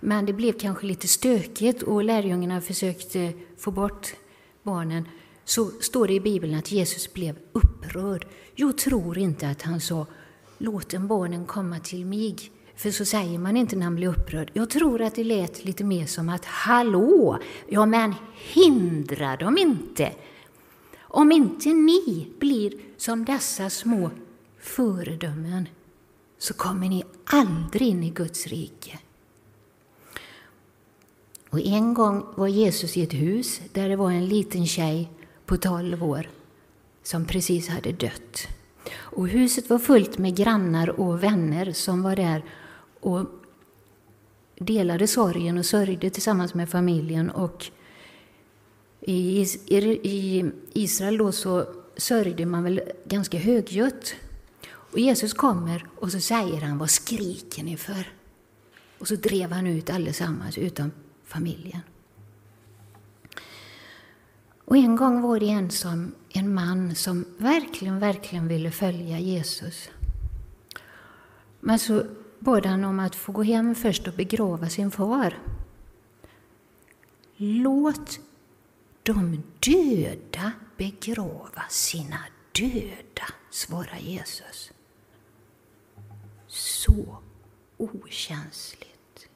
Men 0.00 0.26
det 0.26 0.32
blev 0.32 0.52
kanske 0.52 0.86
lite 0.86 1.08
stökigt 1.08 1.82
och 1.82 2.04
lärjungarna 2.04 2.60
försökte 2.60 3.32
få 3.58 3.70
bort 3.70 4.14
barnen 4.62 5.08
så 5.44 5.70
står 5.80 6.06
det 6.06 6.14
i 6.14 6.20
Bibeln 6.20 6.54
att 6.54 6.72
Jesus 6.72 7.12
blev 7.12 7.36
upprörd. 7.52 8.26
Jag 8.54 8.78
tror 8.78 9.18
inte 9.18 9.48
att 9.48 9.62
han 9.62 9.80
sa 9.80 10.06
låt 10.58 10.94
en 10.94 11.08
barnen 11.08 11.46
komma 11.46 11.78
till 11.78 12.06
mig. 12.06 12.36
För 12.76 12.90
så 12.90 13.04
säger 13.04 13.38
man 13.38 13.56
inte 13.56 13.76
när 13.76 13.86
man 13.86 13.96
blir 13.96 14.08
upprörd. 14.08 14.50
Jag 14.54 14.70
tror 14.70 15.02
att 15.02 15.14
det 15.14 15.24
lät 15.24 15.64
lite 15.64 15.84
mer 15.84 16.06
som 16.06 16.28
att 16.28 16.44
hallå, 16.44 17.38
ja 17.68 17.86
men 17.86 18.14
hindra 18.54 19.36
dem 19.36 19.58
inte. 19.58 20.12
Om 21.10 21.32
inte 21.32 21.68
ni 21.68 22.28
blir 22.38 22.72
som 22.96 23.24
dessa 23.24 23.70
små 23.70 24.10
föredömen 24.60 25.68
så 26.38 26.54
kommer 26.54 26.88
ni 26.88 27.04
aldrig 27.24 27.88
in 27.88 28.04
i 28.04 28.10
Guds 28.10 28.46
rike. 28.46 28.98
Och 31.50 31.60
en 31.60 31.94
gång 31.94 32.26
var 32.34 32.48
Jesus 32.48 32.96
i 32.96 33.02
ett 33.02 33.12
hus 33.12 33.60
där 33.72 33.88
det 33.88 33.96
var 33.96 34.10
en 34.10 34.26
liten 34.26 34.66
tjej 34.66 35.10
på 35.46 35.56
tolv 35.56 36.04
år 36.04 36.28
som 37.02 37.24
precis 37.24 37.68
hade 37.68 37.92
dött. 37.92 38.48
Och 38.94 39.28
huset 39.28 39.70
var 39.70 39.78
fullt 39.78 40.18
med 40.18 40.36
grannar 40.36 41.00
och 41.00 41.22
vänner 41.22 41.72
som 41.72 42.02
var 42.02 42.16
där 42.16 42.44
och 43.00 43.26
delade 44.58 45.06
sorgen 45.06 45.58
och 45.58 45.66
sörjde 45.66 46.10
tillsammans 46.10 46.54
med 46.54 46.68
familjen. 46.70 47.30
Och 47.30 47.70
i, 49.08 49.46
i 50.02 50.50
Israel 50.72 51.18
då 51.18 51.32
så 51.32 51.66
sörjde 51.96 52.46
man 52.46 52.64
väl 52.64 52.80
ganska 53.04 53.38
högljutt. 53.38 54.14
Och 54.70 54.98
Jesus 54.98 55.34
kommer 55.34 55.86
och 55.96 56.12
så 56.12 56.20
säger 56.20 56.60
han, 56.60 56.78
vad 56.78 56.90
skriker 56.90 57.62
ni 57.62 57.76
för? 57.76 58.12
Och 58.98 59.08
så 59.08 59.16
drev 59.16 59.52
han 59.52 59.66
ut 59.66 59.90
allesammans 59.90 60.58
utom 60.58 60.90
familjen. 61.24 61.80
Och 64.64 64.76
en 64.76 64.96
gång 64.96 65.22
var 65.22 65.40
det 65.40 65.48
en, 65.48 65.70
som, 65.70 66.14
en 66.28 66.54
man 66.54 66.94
som 66.94 67.24
verkligen, 67.38 67.98
verkligen 67.98 68.48
ville 68.48 68.70
följa 68.70 69.18
Jesus. 69.18 69.90
Men 71.60 71.78
så 71.78 72.06
bad 72.38 72.66
han 72.66 72.84
om 72.84 73.00
att 73.00 73.14
få 73.14 73.32
gå 73.32 73.42
hem 73.42 73.74
först 73.74 74.08
och 74.08 74.14
begrava 74.14 74.68
sin 74.68 74.90
far. 74.90 75.38
Låt 77.36 78.20
de 79.08 79.42
döda 79.60 80.52
begrava 80.76 81.62
sina 81.70 82.18
döda, 82.52 83.26
svarar 83.50 83.98
Jesus. 84.00 84.72
Så 86.46 87.18
okänsligt. 87.76 89.28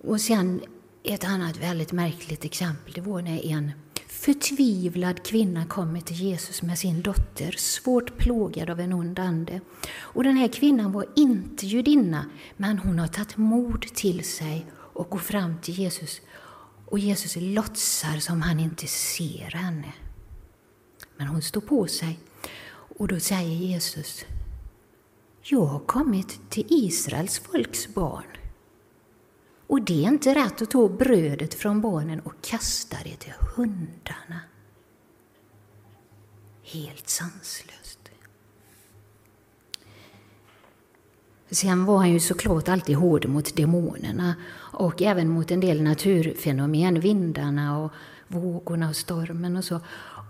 Och 0.00 0.20
sen 0.20 0.60
ett 1.02 1.24
annat 1.24 1.56
väldigt 1.56 1.92
märkligt 1.92 2.44
exempel 2.44 2.92
det 2.92 3.00
var 3.00 3.22
när 3.22 3.46
en 3.46 3.72
förtvivlad 4.08 5.22
kvinna 5.22 5.66
kommer 5.66 6.00
till 6.00 6.16
Jesus 6.16 6.62
med 6.62 6.78
sin 6.78 7.02
dotter, 7.02 7.52
svårt 7.52 8.16
plågad 8.16 8.70
av 8.70 8.80
en 8.80 8.92
ond 8.92 9.18
ande. 9.18 9.60
Och 9.98 10.24
den 10.24 10.36
här 10.36 10.48
kvinnan 10.48 10.92
var 10.92 11.06
inte 11.16 11.66
judinna, 11.66 12.26
men 12.56 12.78
hon 12.78 12.98
har 12.98 13.08
tagit 13.08 13.36
mod 13.36 13.82
till 13.82 14.24
sig 14.24 14.66
och 14.72 15.10
går 15.10 15.18
fram 15.18 15.58
till 15.58 15.74
Jesus. 15.74 16.20
Och 16.94 17.00
Jesus 17.00 17.36
låtsar 17.36 18.18
som 18.18 18.42
han 18.42 18.60
inte 18.60 18.86
ser 18.86 19.50
henne. 19.50 19.92
Men 21.16 21.26
hon 21.26 21.42
står 21.42 21.60
på 21.60 21.86
sig. 21.86 22.18
Och 22.98 23.08
då 23.08 23.20
säger 23.20 23.56
Jesus, 23.56 24.24
jag 25.42 25.64
har 25.64 25.78
kommit 25.78 26.50
till 26.50 26.66
Israels 26.68 27.38
folks 27.38 27.88
barn. 27.94 28.36
Och 29.66 29.82
det 29.82 30.04
är 30.04 30.08
inte 30.08 30.34
rätt 30.34 30.62
att 30.62 30.70
ta 30.70 30.88
brödet 30.88 31.54
från 31.54 31.80
barnen 31.80 32.20
och 32.20 32.34
kasta 32.42 32.96
det 33.04 33.16
till 33.16 33.34
hundarna. 33.56 34.40
Helt 36.62 37.08
sanslöst. 37.08 37.83
Sen 41.50 41.84
var 41.84 41.96
han 41.96 42.12
ju 42.12 42.20
såklart 42.20 42.68
alltid 42.68 42.96
hård 42.96 43.28
mot 43.28 43.56
demonerna 43.56 44.34
och 44.56 45.02
även 45.02 45.28
mot 45.28 45.50
en 45.50 45.60
del 45.60 45.82
naturfenomen, 45.82 47.00
vindarna 47.00 47.78
och 47.78 47.92
vågorna 48.28 48.88
och 48.88 48.96
stormen 48.96 49.56
och 49.56 49.64
så. 49.64 49.80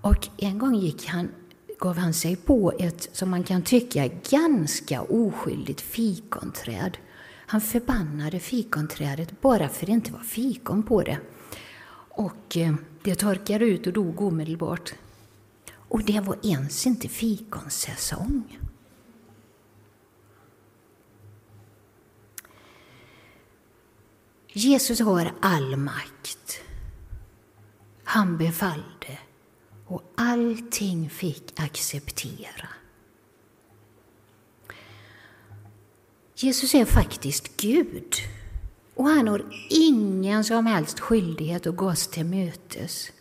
Och 0.02 0.28
en 0.37 0.59
gång 0.59 0.75
gick 0.75 1.06
han, 1.06 1.28
gav 1.78 1.99
han 1.99 2.14
sig 2.14 2.37
på 2.37 2.73
ett, 2.78 3.09
som 3.12 3.30
man 3.30 3.42
kan 3.44 3.62
tycka, 3.62 4.09
ganska 4.30 5.02
oskyldigt 5.02 5.80
fikonträd. 5.80 6.99
Han 7.47 7.61
förbannade 7.61 8.40
fikonträdet 8.40 9.40
bara 9.40 9.68
för 9.68 9.83
att 9.83 9.87
det 9.87 9.92
inte 9.92 10.12
var 10.12 10.21
fikon 10.21 10.83
på 10.83 11.02
det. 11.02 11.18
Och 12.09 12.56
eh, 12.56 12.75
det 13.02 13.14
torkade 13.14 13.64
ut 13.64 13.87
och 13.87 13.92
dog 13.92 14.21
omedelbart. 14.21 14.94
Och 15.88 16.04
det 16.04 16.21
var 16.21 16.37
ens 16.42 16.87
inte 16.87 17.09
fikonsäsong. 17.09 18.59
Jesus 24.56 25.00
har 25.00 25.32
all 25.40 25.76
makt. 25.76 26.61
Han 28.04 28.38
befallde 28.38 29.18
och 29.87 30.02
allting 30.14 31.11
fick 31.11 31.61
acceptera. 31.61 32.68
Jesus 36.37 36.75
är 36.75 36.84
faktiskt 36.84 37.56
Gud 37.56 38.14
och 38.94 39.04
han 39.04 39.28
har 39.28 39.44
ingen 39.70 40.44
som 40.44 40.66
helst 40.66 41.00
skyldighet 41.00 41.66
att 41.66 41.76
gå 41.76 41.87
oss 41.87 42.06
till 42.06 42.26
mötes. 42.26 43.12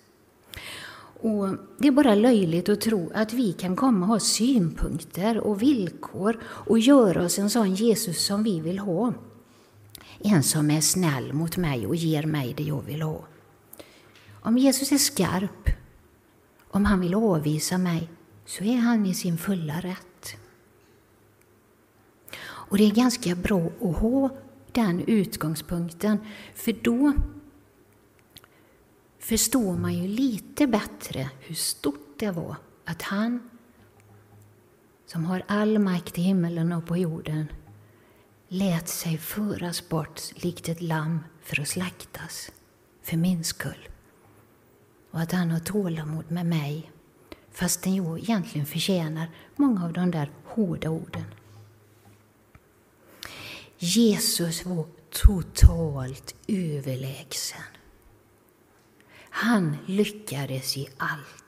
Och 1.21 1.49
det 1.77 1.87
är 1.87 1.91
bara 1.91 2.15
löjligt 2.15 2.69
att 2.69 2.81
tro 2.81 3.11
att 3.13 3.33
vi 3.33 3.53
kan 3.53 3.75
komma 3.75 4.05
och 4.05 4.11
ha 4.11 4.19
synpunkter 4.19 5.37
och 5.39 5.61
villkor 5.61 6.39
och 6.43 6.79
göra 6.79 7.25
oss 7.25 7.39
en 7.39 7.49
sån 7.49 7.75
Jesus 7.75 8.25
som 8.25 8.43
vi 8.43 8.59
vill 8.59 8.79
ha. 8.79 9.13
En 10.25 10.43
som 10.43 10.71
är 10.71 10.81
snäll 10.81 11.33
mot 11.33 11.57
mig 11.57 11.87
och 11.87 11.95
ger 11.95 12.23
mig 12.23 12.53
det 12.57 12.63
jag 12.63 12.81
vill 12.81 13.01
ha. 13.01 13.25
Om 14.41 14.57
Jesus 14.57 14.91
är 14.91 14.97
skarp, 14.97 15.69
om 16.67 16.85
han 16.85 16.99
vill 16.99 17.15
avvisa 17.15 17.77
mig, 17.77 18.09
så 18.45 18.63
är 18.63 18.77
han 18.77 19.05
i 19.05 19.13
sin 19.13 19.37
fulla 19.37 19.79
rätt. 19.79 20.35
Och 22.43 22.77
det 22.77 22.83
är 22.83 22.91
ganska 22.91 23.35
bra 23.35 23.69
att 23.81 23.97
ha 23.97 24.29
den 24.71 25.03
utgångspunkten, 25.07 26.17
för 26.55 26.73
då 26.83 27.13
förstår 29.19 29.77
man 29.77 29.93
ju 29.93 30.07
lite 30.07 30.67
bättre 30.67 31.29
hur 31.39 31.55
stort 31.55 32.19
det 32.19 32.31
var 32.31 32.55
att 32.85 33.01
han, 33.01 33.49
som 35.05 35.25
har 35.25 35.43
all 35.47 35.79
makt 35.79 36.17
i 36.17 36.21
himmelen 36.21 36.71
och 36.71 36.85
på 36.85 36.97
jorden, 36.97 37.47
lät 38.53 38.87
sig 38.87 39.17
föras 39.17 39.89
bort 39.89 40.21
likt 40.43 40.69
ett 40.69 40.81
lamm 40.81 41.23
för 41.41 41.61
att 41.61 41.67
slaktas, 41.67 42.51
för 43.01 43.17
min 43.17 43.43
skull. 43.43 43.87
Och 45.11 45.19
att 45.19 45.31
han 45.31 45.51
har 45.51 45.59
tålamod 45.59 46.31
med 46.31 46.45
mig, 46.45 46.91
fastän 47.51 47.95
jag 47.95 48.19
egentligen 48.19 48.67
förtjänar 48.67 49.31
många 49.55 49.85
av 49.85 49.93
de 49.93 50.11
där 50.11 50.31
hårda 50.45 50.89
orden. 50.89 51.25
Jesus 53.77 54.65
var 54.65 54.85
totalt 55.09 56.35
överlägsen. 56.47 57.61
Han 59.29 59.77
lyckades 59.85 60.77
i 60.77 60.87
allt. 60.97 61.42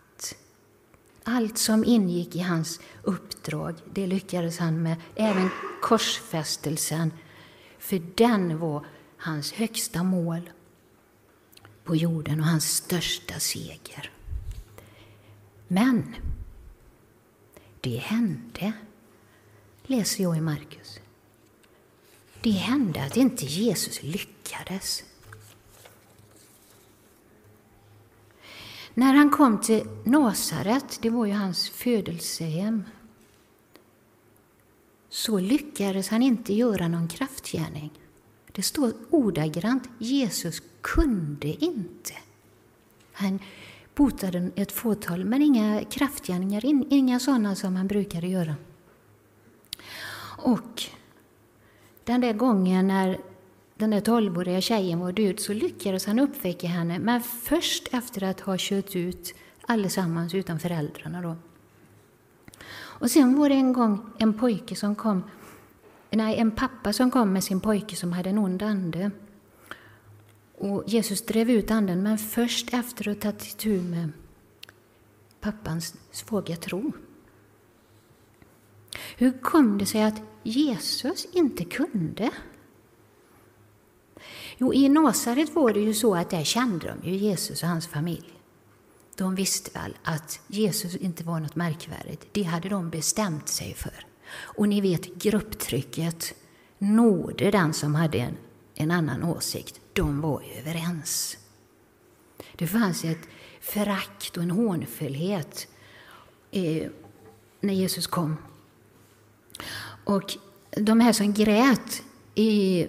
Allt 1.27 1.57
som 1.57 1.83
ingick 1.83 2.35
i 2.35 2.39
hans 2.39 2.79
uppdrag, 3.03 3.75
det 3.93 4.07
lyckades 4.07 4.57
han 4.57 4.81
med. 4.83 4.95
Även 5.15 5.49
korsfästelsen, 5.81 7.13
för 7.79 8.01
den 8.15 8.59
var 8.59 8.85
hans 9.17 9.51
högsta 9.51 10.03
mål 10.03 10.49
på 11.83 11.95
jorden 11.95 12.39
och 12.39 12.45
hans 12.45 12.75
största 12.75 13.39
seger. 13.39 14.11
Men 15.67 16.15
det 17.81 17.97
hände, 17.97 18.73
läser 19.83 20.23
jag 20.23 20.37
i 20.37 20.41
Markus. 20.41 20.99
Det 22.41 22.51
hände 22.51 23.03
att 23.03 23.17
inte 23.17 23.45
Jesus 23.45 24.03
lyckades. 24.03 25.03
När 28.97 29.13
han 29.13 29.29
kom 29.29 29.61
till 29.61 29.87
Nasaret, 30.03 30.99
det 31.01 31.09
var 31.09 31.25
ju 31.25 31.33
hans 31.33 31.69
födelsehem, 31.69 32.83
så 35.09 35.39
lyckades 35.39 36.09
han 36.09 36.21
inte 36.21 36.53
göra 36.53 36.87
någon 36.87 37.07
kraftgärning. 37.07 37.91
Det 38.51 38.61
står 38.61 38.93
ordagrant, 39.09 39.89
Jesus 39.97 40.61
kunde 40.81 41.47
inte. 41.47 42.13
Han 43.11 43.39
botade 43.95 44.51
ett 44.55 44.71
fåtal, 44.71 45.25
men 45.25 45.41
inga 45.41 45.83
kraftgärningar, 45.83 46.61
inga 46.93 47.19
sådana 47.19 47.55
som 47.55 47.75
han 47.75 47.87
brukade 47.87 48.27
göra. 48.27 48.55
Och 50.37 50.83
den 52.03 52.21
där 52.21 52.33
gången 52.33 52.87
när 52.87 53.19
den 53.77 53.89
där 53.89 54.01
tolvåriga 54.01 54.61
tjejen 54.61 54.99
var 54.99 55.11
död 55.11 55.39
så 55.39 55.53
lyckades 55.53 56.05
han 56.05 56.19
uppväcka 56.19 56.67
henne, 56.67 56.99
men 56.99 57.21
först 57.21 57.87
efter 57.91 58.23
att 58.23 58.39
ha 58.39 58.55
kört 58.59 58.95
ut 58.95 59.33
allesammans 59.61 60.33
utan 60.33 60.59
föräldrarna. 60.59 61.21
Då. 61.21 61.35
Och 62.75 63.11
sen 63.11 63.39
var 63.39 63.49
det 63.49 63.55
en 63.55 63.73
gång 63.73 64.13
en 64.17 64.33
pojke 64.33 64.75
som 64.75 64.95
kom, 64.95 65.23
nej, 66.09 66.37
en 66.37 66.51
pappa 66.51 66.93
som 66.93 67.11
kom 67.11 67.33
med 67.33 67.43
sin 67.43 67.59
pojke 67.59 67.95
som 67.95 68.13
hade 68.13 68.29
en 68.29 68.37
ond 68.37 68.63
ande. 68.63 69.11
Och 70.57 70.83
Jesus 70.87 71.21
drev 71.21 71.49
ut 71.49 71.71
anden, 71.71 72.03
men 72.03 72.17
först 72.17 72.73
efter 72.73 73.09
att 73.09 73.23
ha 73.23 73.31
tagit 73.31 73.45
itu 73.45 73.81
med 73.81 74.11
pappans 75.39 75.95
svaga 76.11 76.55
tro. 76.55 76.91
Hur 79.17 79.31
kom 79.41 79.77
det 79.77 79.85
sig 79.85 80.03
att 80.03 80.21
Jesus 80.43 81.27
inte 81.33 81.65
kunde? 81.65 82.31
Jo, 84.57 84.73
i 84.73 84.89
Nasaret 84.89 85.55
var 85.55 85.73
det 85.73 85.79
ju 85.79 85.93
så 85.93 86.15
att 86.15 86.29
där 86.29 86.43
kände 86.43 86.87
de 86.87 87.09
ju 87.09 87.15
Jesus 87.15 87.63
och 87.63 87.69
hans 87.69 87.87
familj. 87.87 88.33
De 89.15 89.35
visste 89.35 89.79
väl 89.79 89.97
att 90.03 90.39
Jesus 90.47 90.95
inte 90.95 91.23
var 91.23 91.39
något 91.39 91.55
märkvärdigt. 91.55 92.27
Det 92.31 92.43
hade 92.43 92.69
de 92.69 92.89
bestämt 92.89 93.47
sig 93.47 93.73
för. 93.73 94.05
Och 94.35 94.69
ni 94.69 94.81
vet 94.81 95.15
grupptrycket 95.15 96.33
nådde 96.77 97.51
den 97.51 97.73
som 97.73 97.95
hade 97.95 98.17
en, 98.17 98.37
en 98.75 98.91
annan 98.91 99.23
åsikt. 99.23 99.79
De 99.93 100.21
var 100.21 100.41
ju 100.41 100.59
överens. 100.59 101.37
Det 102.55 102.67
fanns 102.67 103.05
ett 103.05 103.27
förakt 103.61 104.37
och 104.37 104.43
en 104.43 104.51
hånfullhet 104.51 105.67
eh, 106.51 106.89
när 107.61 107.73
Jesus 107.73 108.07
kom. 108.07 108.37
Och 110.03 110.37
de 110.71 110.99
här 110.99 111.13
som 111.13 111.33
grät 111.33 112.03
i, 112.35 112.87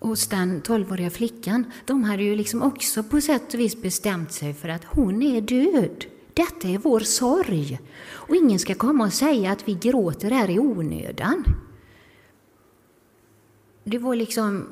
hos 0.00 0.26
den 0.26 0.62
12-åriga 0.62 1.10
flickan, 1.10 1.64
de 1.86 2.04
hade 2.04 2.22
ju 2.22 2.36
liksom 2.36 2.62
också 2.62 3.02
på 3.02 3.20
sätt 3.20 3.54
och 3.54 3.60
vis 3.60 3.82
bestämt 3.82 4.32
sig 4.32 4.54
för 4.54 4.68
att 4.68 4.84
hon 4.84 5.22
är 5.22 5.40
död. 5.40 6.04
Detta 6.34 6.68
är 6.68 6.78
vår 6.78 7.00
sorg. 7.00 7.80
Och 8.08 8.36
ingen 8.36 8.58
ska 8.58 8.74
komma 8.74 9.04
och 9.04 9.12
säga 9.12 9.52
att 9.52 9.68
vi 9.68 9.74
gråter 9.74 10.30
här 10.30 10.50
i 10.50 10.58
onödan. 10.58 11.44
Det 13.84 13.98
var 13.98 14.16
liksom, 14.16 14.68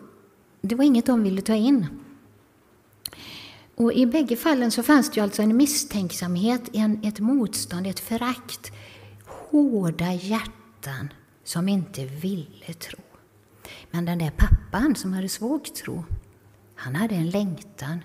det 0.61 0.75
var 0.75 0.85
inget 0.85 1.07
de 1.07 1.23
ville 1.23 1.41
ta 1.43 1.55
in. 1.55 1.87
Och 3.75 3.93
I 3.93 4.07
bägge 4.07 4.37
fallen 4.37 4.71
så 4.71 4.83
fanns 4.83 5.11
det 5.11 5.21
alltså 5.21 5.43
en 5.43 5.57
misstänksamhet, 5.57 6.63
en, 6.73 7.05
ett 7.05 7.21
motstånd, 7.21 7.87
ett 7.87 8.01
förakt. 8.01 8.73
Hårda 9.27 10.13
hjärtan 10.13 11.09
som 11.45 11.69
inte 11.69 12.05
ville 12.05 12.75
tro. 12.79 13.08
Men 13.91 14.05
den 14.05 14.19
där 14.19 14.31
pappan 14.31 14.97
som 14.97 15.13
hade 15.13 15.29
svag 15.29 15.75
tro, 15.75 16.05
han 16.75 16.95
hade 16.95 17.15
en 17.15 17.31
längtan. 17.31 18.01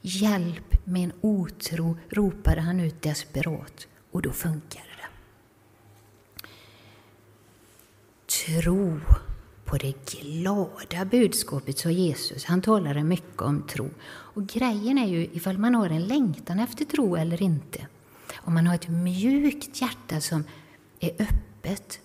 Hjälp 0.00 0.86
min 0.86 1.12
otro, 1.20 1.96
ropade 2.08 2.60
han 2.60 2.80
ut 2.80 3.02
desperat. 3.02 3.86
Och 4.10 4.22
då 4.22 4.32
funkade 4.32 4.84
det. 4.84 5.08
Tro 8.62 9.00
på 9.64 9.76
det 9.76 10.10
glada 10.10 11.04
budskapet, 11.04 11.78
sa 11.78 11.90
Jesus. 11.90 12.44
Han 12.44 12.62
talade 12.62 13.04
mycket 13.04 13.42
om 13.42 13.62
tro. 13.62 13.90
Och 14.06 14.46
grejen 14.46 14.98
är 14.98 15.06
ju 15.06 15.28
ifall 15.32 15.58
man 15.58 15.74
har 15.74 15.90
en 15.90 16.06
längtan 16.06 16.58
efter 16.58 16.84
tro 16.84 17.16
eller 17.16 17.42
inte. 17.42 17.86
Om 18.34 18.54
man 18.54 18.66
har 18.66 18.74
ett 18.74 18.88
mjukt 18.88 19.80
hjärta 19.80 20.20
som 20.20 20.44
är 21.00 21.10
öppet 21.18 22.00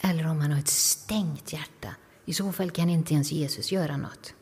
eller 0.00 0.26
om 0.26 0.40
han 0.40 0.50
har 0.50 0.58
ett 0.58 0.68
stängt 0.68 1.52
hjärta. 1.52 1.94
I 2.24 2.34
så 2.34 2.52
fall 2.52 2.70
kan 2.70 2.90
inte 2.90 3.14
ens 3.14 3.32
Jesus 3.32 3.72
göra 3.72 3.96
något. 3.96 4.34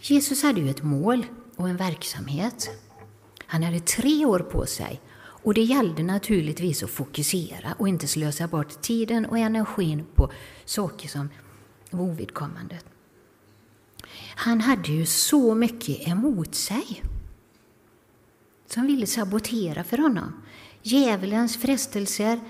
Jesus 0.00 0.42
hade 0.42 0.60
ju 0.60 0.70
ett 0.70 0.82
mål 0.82 1.26
och 1.56 1.68
en 1.68 1.76
verksamhet. 1.76 2.70
Han 3.46 3.62
hade 3.62 3.80
tre 3.80 4.24
år 4.24 4.38
på 4.38 4.66
sig 4.66 5.00
och 5.42 5.54
det 5.54 5.62
gällde 5.62 6.02
naturligtvis 6.02 6.82
att 6.82 6.90
fokusera 6.90 7.74
och 7.78 7.88
inte 7.88 8.06
slösa 8.06 8.48
bort 8.48 8.82
tiden 8.82 9.26
och 9.26 9.38
energin 9.38 10.06
på 10.14 10.30
saker 10.64 11.08
som 11.08 11.28
var 11.90 12.04
ovidkommande. 12.04 12.78
Han 14.36 14.60
hade 14.60 14.92
ju 14.92 15.06
så 15.06 15.54
mycket 15.54 16.08
emot 16.08 16.54
sig 16.54 17.02
som 18.66 18.86
ville 18.86 19.06
sabotera 19.06 19.84
för 19.84 19.98
honom. 19.98 20.42
Djävulens 20.82 21.56
frestelser, 21.56 22.40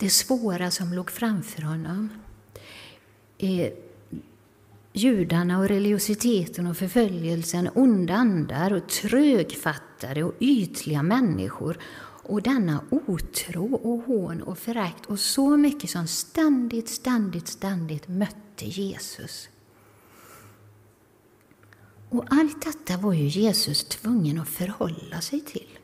det 0.00 0.10
svåra 0.10 0.70
som 0.70 0.92
låg 0.92 1.10
framför 1.10 1.62
honom. 1.62 2.08
Eh, 3.38 3.72
judarna 4.92 5.58
och 5.58 5.68
religiositeten 5.68 6.66
och 6.66 6.76
förföljelsen, 6.76 7.70
onda 7.74 8.14
andar 8.14 8.72
och 8.72 8.88
trögfattade 8.88 10.24
och 10.24 10.34
ytliga 10.40 11.02
människor 11.02 11.78
och 12.22 12.42
denna 12.42 12.84
otro 12.90 13.74
och 13.74 14.02
hån 14.02 14.42
och 14.42 14.58
förakt 14.58 15.06
och 15.06 15.20
så 15.20 15.56
mycket 15.56 15.90
som 15.90 16.06
ständigt, 16.06 16.88
ständigt, 16.88 17.48
ständigt 17.48 18.08
mötte 18.08 18.64
Jesus. 18.64 19.48
Och 22.08 22.24
allt 22.30 22.64
detta 22.64 22.96
var 22.96 23.12
ju 23.12 23.26
Jesus 23.26 23.84
tvungen 23.84 24.40
att 24.40 24.48
förhålla 24.48 25.20
sig 25.20 25.40
till. 25.40 25.78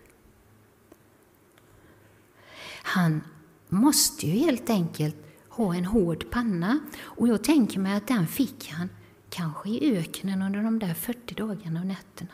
Han 2.82 3.20
måste 3.68 4.26
ju 4.26 4.32
helt 4.32 4.70
enkelt 4.70 5.16
ha 5.48 5.74
en 5.74 5.84
hård 5.84 6.30
panna. 6.30 6.78
Och 7.00 7.28
jag 7.28 7.44
tänker 7.44 7.80
mig 7.80 7.96
att 7.96 8.06
den 8.06 8.26
fick 8.26 8.68
han 8.68 8.88
kanske 9.30 9.68
i 9.68 9.96
öknen 9.98 10.42
under 10.42 10.62
de 10.62 10.78
där 10.78 10.94
40 10.94 11.34
dagarna 11.34 11.80
och 11.80 11.86
nätterna. 11.86 12.30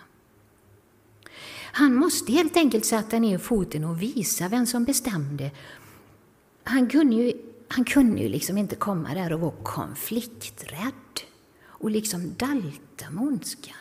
Han 1.73 1.95
måste 1.95 2.33
helt 2.33 2.57
enkelt 2.57 2.85
sätta 2.85 3.19
ner 3.19 3.39
foten 3.39 3.85
och 3.85 4.03
visa 4.03 4.49
vem 4.49 4.67
som 4.67 4.85
bestämde. 4.85 5.51
Han 6.65 6.89
kunde 6.89 7.17
ju, 7.17 7.33
han 7.69 7.85
kunde 7.85 8.23
ju 8.23 8.29
liksom 8.29 8.59
inte 8.59 8.77
komma 8.77 9.15
där 9.15 9.33
och 9.33 9.41
vara 9.41 9.55
konflikträdd 9.63 10.93
och 11.65 11.91
liksom 11.91 12.35
dalta 12.39 13.11
med 13.11 13.25
ondskan. 13.25 13.75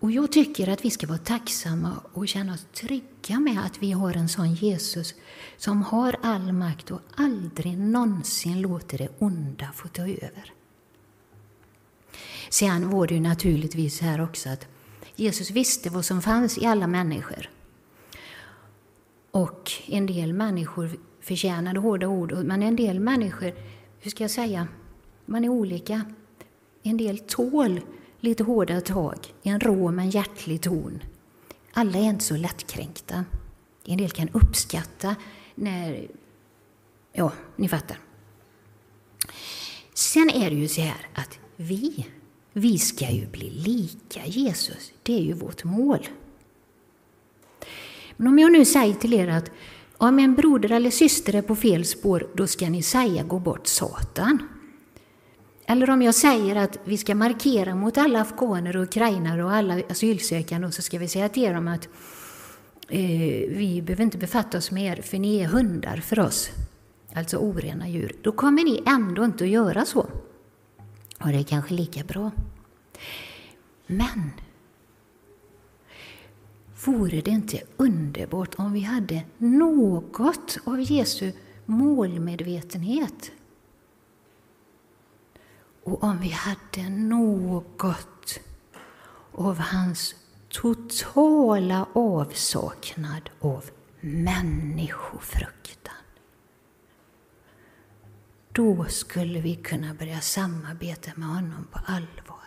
Och 0.00 0.10
jag 0.10 0.32
tycker 0.32 0.68
att 0.68 0.84
vi 0.84 0.90
ska 0.90 1.06
vara 1.06 1.18
tacksamma 1.18 2.00
och 2.12 2.28
känna 2.28 2.54
oss 2.54 2.66
trygga 2.72 3.40
med 3.40 3.64
att 3.64 3.82
vi 3.82 3.92
har 3.92 4.16
en 4.16 4.28
sån 4.28 4.54
Jesus 4.54 5.14
som 5.56 5.82
har 5.82 6.16
all 6.22 6.52
makt 6.52 6.90
och 6.90 7.00
aldrig 7.16 7.78
någonsin 7.78 8.60
låter 8.60 8.98
det 8.98 9.08
onda 9.18 9.72
få 9.74 9.88
ta 9.88 10.02
över. 10.02 10.52
Sen 12.50 12.90
var 12.90 13.06
det 13.06 13.14
ju 13.14 13.20
naturligtvis 13.20 14.00
här 14.00 14.20
också 14.20 14.48
att 14.48 14.66
Jesus 15.16 15.50
visste 15.50 15.90
vad 15.90 16.04
som 16.04 16.22
fanns 16.22 16.58
i 16.58 16.66
alla 16.66 16.86
människor. 16.86 17.50
Och 19.30 19.72
en 19.86 20.06
del 20.06 20.32
människor 20.32 20.90
förtjänade 21.20 21.80
hårda 21.80 22.06
ord, 22.08 22.32
men 22.44 22.62
en 22.62 22.76
del 22.76 23.00
människor, 23.00 23.54
hur 23.98 24.10
ska 24.10 24.24
jag 24.24 24.30
säga, 24.30 24.68
man 25.26 25.44
är 25.44 25.48
olika. 25.48 26.04
En 26.82 26.96
del 26.96 27.18
tål 27.18 27.80
lite 28.20 28.44
hårda 28.44 28.80
tag 28.80 29.18
i 29.42 29.48
en 29.48 29.60
rå 29.60 29.90
men 29.90 30.10
hjärtlig 30.10 30.62
ton. 30.62 31.02
Alla 31.72 31.98
är 31.98 32.02
inte 32.02 32.24
så 32.24 32.36
lättkränkta. 32.36 33.24
En 33.84 33.98
del 33.98 34.10
kan 34.10 34.28
uppskatta 34.28 35.16
när... 35.54 36.08
Ja, 37.12 37.32
ni 37.56 37.68
fattar. 37.68 37.98
Sen 39.94 40.30
är 40.30 40.50
det 40.50 40.56
ju 40.56 40.68
så 40.68 40.80
här 40.80 41.06
att 41.14 41.38
vi, 41.56 42.06
vi 42.52 42.78
ska 42.78 43.10
ju 43.10 43.26
bli 43.26 43.50
lika 43.50 44.26
Jesus. 44.26 44.92
Det 45.02 45.14
är 45.14 45.22
ju 45.22 45.32
vårt 45.32 45.64
mål. 45.64 46.08
Men 48.16 48.28
om 48.28 48.38
jag 48.38 48.52
nu 48.52 48.64
säger 48.64 48.94
till 48.94 49.14
er 49.14 49.28
att 49.28 49.50
om 49.96 50.18
en 50.18 50.34
broder 50.34 50.72
eller 50.72 50.90
syster 50.90 51.34
är 51.34 51.42
på 51.42 51.56
fel 51.56 51.84
spår, 51.84 52.26
då 52.34 52.46
ska 52.46 52.68
ni 52.68 52.82
säga 52.82 53.22
gå 53.22 53.38
bort 53.38 53.66
Satan. 53.66 54.38
Eller 55.70 55.90
om 55.90 56.02
jag 56.02 56.14
säger 56.14 56.56
att 56.56 56.78
vi 56.84 56.98
ska 56.98 57.14
markera 57.14 57.74
mot 57.74 57.98
alla 57.98 58.20
afghaner 58.20 58.76
och 58.76 58.82
ukrainare 58.82 59.44
och 59.44 59.52
alla 59.52 59.82
asylsökande 59.90 60.66
och 60.66 60.74
så 60.74 60.82
ska 60.82 60.98
vi 60.98 61.08
säga 61.08 61.28
till 61.28 61.52
dem 61.52 61.68
att 61.68 61.88
eh, 62.88 63.00
vi 63.48 63.82
behöver 63.86 64.04
inte 64.04 64.18
befatta 64.18 64.58
oss 64.58 64.70
med 64.70 64.98
er 64.98 65.02
för 65.02 65.18
ni 65.18 65.40
är 65.40 65.46
hundar 65.46 65.96
för 65.96 66.20
oss. 66.20 66.50
Alltså 67.14 67.36
orena 67.36 67.88
djur. 67.88 68.16
Då 68.22 68.32
kommer 68.32 68.64
ni 68.64 68.82
ändå 68.86 69.24
inte 69.24 69.44
att 69.44 69.50
göra 69.50 69.84
så. 69.84 70.06
Och 71.18 71.28
det 71.28 71.38
är 71.38 71.42
kanske 71.42 71.74
lika 71.74 72.04
bra. 72.04 72.30
Men 73.86 74.30
vore 76.84 77.20
det 77.20 77.30
inte 77.30 77.60
underbart 77.76 78.54
om 78.56 78.72
vi 78.72 78.80
hade 78.80 79.22
något 79.38 80.58
av 80.64 80.80
Jesu 80.80 81.32
målmedvetenhet 81.66 83.32
och 85.92 86.04
om 86.04 86.18
vi 86.20 86.28
hade 86.28 86.88
något 86.88 88.40
av 89.32 89.58
hans 89.58 90.14
totala 90.48 91.86
avsaknad 91.92 93.30
av 93.40 93.64
människofruktan. 94.00 95.94
Då 98.52 98.84
skulle 98.84 99.40
vi 99.40 99.56
kunna 99.56 99.94
börja 99.94 100.20
samarbeta 100.20 101.10
med 101.14 101.28
honom 101.28 101.66
på 101.72 101.78
allvar. 101.86 102.39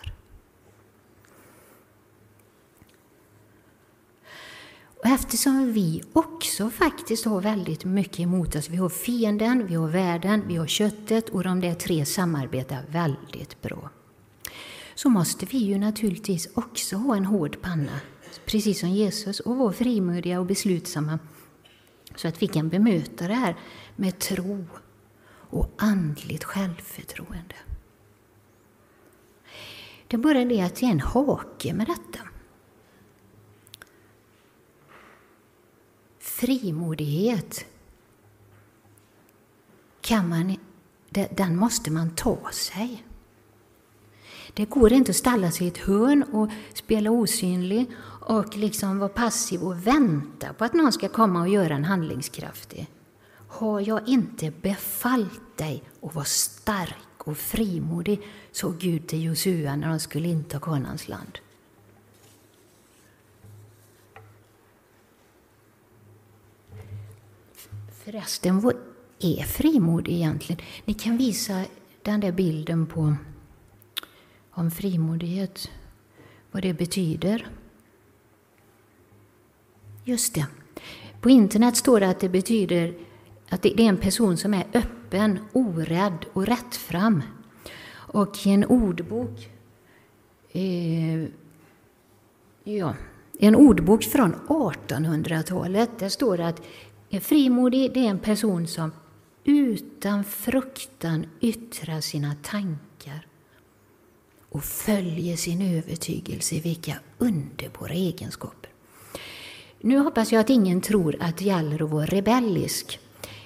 Och 5.03 5.09
eftersom 5.09 5.73
vi 5.73 6.03
också 6.13 6.69
faktiskt 6.69 7.25
har 7.25 7.41
väldigt 7.41 7.85
mycket 7.85 8.19
emot 8.19 8.55
oss, 8.55 8.69
vi 8.69 8.77
har 8.77 8.89
fienden, 8.89 9.67
vi 9.67 9.75
har 9.75 9.87
världen, 9.87 10.43
vi 10.47 10.55
har 10.55 10.67
köttet 10.67 11.29
och 11.29 11.43
de 11.43 11.61
där 11.61 11.73
tre 11.73 12.05
samarbetar 12.05 12.83
väldigt 12.89 13.61
bra. 13.61 13.89
Så 14.95 15.09
måste 15.09 15.45
vi 15.45 15.57
ju 15.57 15.77
naturligtvis 15.77 16.47
också 16.53 16.95
ha 16.95 17.15
en 17.15 17.25
hård 17.25 17.61
panna, 17.61 17.99
precis 18.45 18.79
som 18.79 18.89
Jesus, 18.89 19.39
och 19.39 19.57
vara 19.57 19.73
frimodiga 19.73 20.39
och 20.39 20.45
beslutsamma 20.45 21.19
så 22.15 22.27
att 22.27 22.41
vi 22.41 22.47
kan 22.47 22.69
bemöta 22.69 23.27
det 23.27 23.33
här 23.33 23.55
med 23.95 24.19
tro 24.19 24.65
och 25.49 25.69
andligt 25.77 26.43
självförtroende. 26.43 27.55
Det 30.07 30.15
är 30.15 30.21
bara 30.21 30.45
det 30.45 30.61
att 30.61 30.75
det 30.75 30.85
är 30.85 30.91
en 30.91 30.99
hake 30.99 31.73
med 31.73 31.87
detta. 31.87 32.32
Frimodighet 36.39 37.65
kan 40.01 40.29
man, 40.29 40.55
den 41.09 41.55
måste 41.55 41.91
man 41.91 42.15
ta 42.15 42.51
sig. 42.51 43.05
Det 44.53 44.65
går 44.65 44.93
inte 44.93 45.09
att 45.09 45.15
ställa 45.15 45.51
sig 45.51 45.67
i 45.67 45.69
ett 45.69 45.77
hörn 45.77 46.23
och 46.23 46.49
spela 46.73 47.11
osynlig 47.11 47.91
och 48.25 48.57
liksom 48.57 48.99
vara 48.99 49.09
passiv 49.09 49.63
och 49.63 49.87
vänta 49.87 50.53
på 50.53 50.65
att 50.65 50.73
någon 50.73 50.91
ska 50.91 51.09
komma 51.09 51.41
och 51.41 51.49
göra 51.49 51.75
en 51.75 51.83
handlingskraftig. 51.83 52.87
Har 53.47 53.79
jag 53.81 54.07
inte 54.07 54.51
befallt 54.61 55.57
dig 55.57 55.83
att 56.01 56.15
vara 56.15 56.25
stark 56.25 57.27
och 57.27 57.37
frimodig, 57.37 58.21
sa 58.51 58.69
Gud 58.79 59.07
till 59.07 59.23
Josua 59.23 59.75
när 59.75 59.89
de 59.89 59.99
skulle 59.99 60.27
inta 60.27 60.59
Kanaans 60.59 61.07
land. 61.07 61.39
Förresten, 68.05 68.59
vad 68.59 68.75
är 69.19 69.43
frimod 69.43 70.07
egentligen? 70.07 70.61
Ni 70.85 70.93
kan 70.93 71.17
visa 71.17 71.65
den 72.01 72.19
där 72.19 72.31
bilden 72.31 72.85
på 72.85 73.15
om 74.51 74.71
frimodighet, 74.71 75.69
vad 76.51 76.63
det 76.63 76.73
betyder. 76.73 77.47
Just 80.03 80.35
det. 80.35 80.45
På 81.21 81.29
internet 81.29 81.77
står 81.77 81.99
det 81.99 82.09
att 82.09 82.19
det 82.19 82.29
betyder 82.29 82.93
att 83.49 83.61
det 83.61 83.81
är 83.81 83.89
en 83.89 83.97
person 83.97 84.37
som 84.37 84.53
är 84.53 84.65
öppen, 84.73 85.39
orädd 85.53 86.25
och 86.33 86.45
rättfram. 86.45 87.23
Och 87.93 88.47
i 88.47 88.49
en 88.49 88.65
ordbok 88.65 89.49
eh, 90.51 91.23
ja, 92.63 92.95
en 93.39 93.55
ordbok 93.55 94.03
från 94.03 94.35
1800-talet. 94.35 95.99
Där 95.99 96.09
står 96.09 96.37
det 96.37 96.47
att 96.47 96.61
en 97.15 97.21
frimodig 97.21 97.93
det 97.93 97.99
är 97.99 98.09
en 98.09 98.19
person 98.19 98.67
som 98.67 98.91
utan 99.43 100.23
fruktan 100.23 101.25
yttrar 101.41 102.01
sina 102.01 102.35
tankar 102.43 103.27
och 104.49 104.63
följer 104.63 105.35
sin 105.35 105.61
övertygelse. 105.61 106.59
Vilka 106.59 106.95
underbara 107.17 107.93
egenskaper! 107.93 108.69
Nu 109.81 109.97
hoppas 109.97 110.31
jag 110.31 110.39
att 110.39 110.49
ingen 110.49 110.81
tror 110.81 111.17
att 111.19 111.37
det 111.37 111.45
gäller 111.45 111.83
att 111.83 111.89
vara 111.89 112.05
rebellisk 112.05 112.99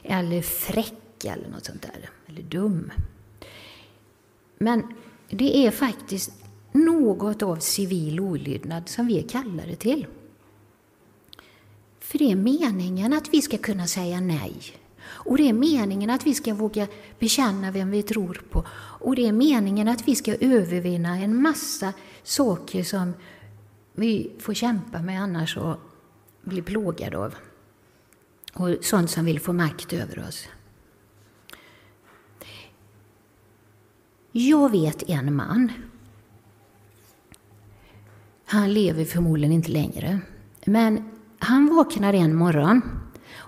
eller 0.03 0.41
fräck 0.41 1.25
eller 1.25 1.49
något 1.49 1.65
sånt 1.65 1.81
där, 1.81 2.09
eller 2.27 2.41
dum. 2.41 2.91
Men 4.57 4.93
det 5.29 5.57
är 5.57 5.71
faktiskt 5.71 6.31
något 6.71 7.43
av 7.43 7.55
civil 7.55 8.19
olydnad 8.19 8.89
som 8.89 9.07
vi 9.07 9.19
är 9.19 9.29
kallade 9.29 9.75
till. 9.75 10.05
För 12.07 12.17
det 12.17 12.31
är 12.31 12.35
meningen 12.35 13.13
att 13.13 13.33
vi 13.33 13.41
ska 13.41 13.57
kunna 13.57 13.87
säga 13.87 14.19
nej. 14.19 14.61
Och 15.05 15.37
det 15.37 15.49
är 15.49 15.53
meningen 15.53 16.09
att 16.09 16.25
vi 16.25 16.33
ska 16.33 16.53
våga 16.53 16.87
bekänna 17.19 17.71
vem 17.71 17.91
vi 17.91 18.03
tror 18.03 18.43
på. 18.49 18.65
Och 18.99 19.15
det 19.15 19.27
är 19.27 19.31
meningen 19.31 19.87
att 19.87 20.07
vi 20.07 20.15
ska 20.15 20.35
övervinna 20.35 21.17
en 21.17 21.41
massa 21.41 21.93
saker 22.23 22.83
som 22.83 23.13
vi 23.93 24.31
får 24.39 24.53
kämpa 24.53 25.01
med 25.01 25.21
annars 25.21 25.57
och 25.57 25.77
bli 26.41 26.61
plågade 26.61 27.17
av. 27.17 27.35
Och 28.53 28.77
sånt 28.81 29.11
som 29.11 29.25
vill 29.25 29.39
få 29.39 29.53
makt 29.53 29.93
över 29.93 30.27
oss. 30.27 30.47
Jag 34.31 34.71
vet 34.71 35.09
en 35.09 35.35
man 35.35 35.71
han 38.45 38.73
lever 38.73 39.05
förmodligen 39.05 39.51
inte 39.51 39.71
längre. 39.71 40.19
Men 40.65 41.16
han 41.39 41.75
vaknade 41.75 42.17
en 42.17 42.35
morgon 42.35 42.81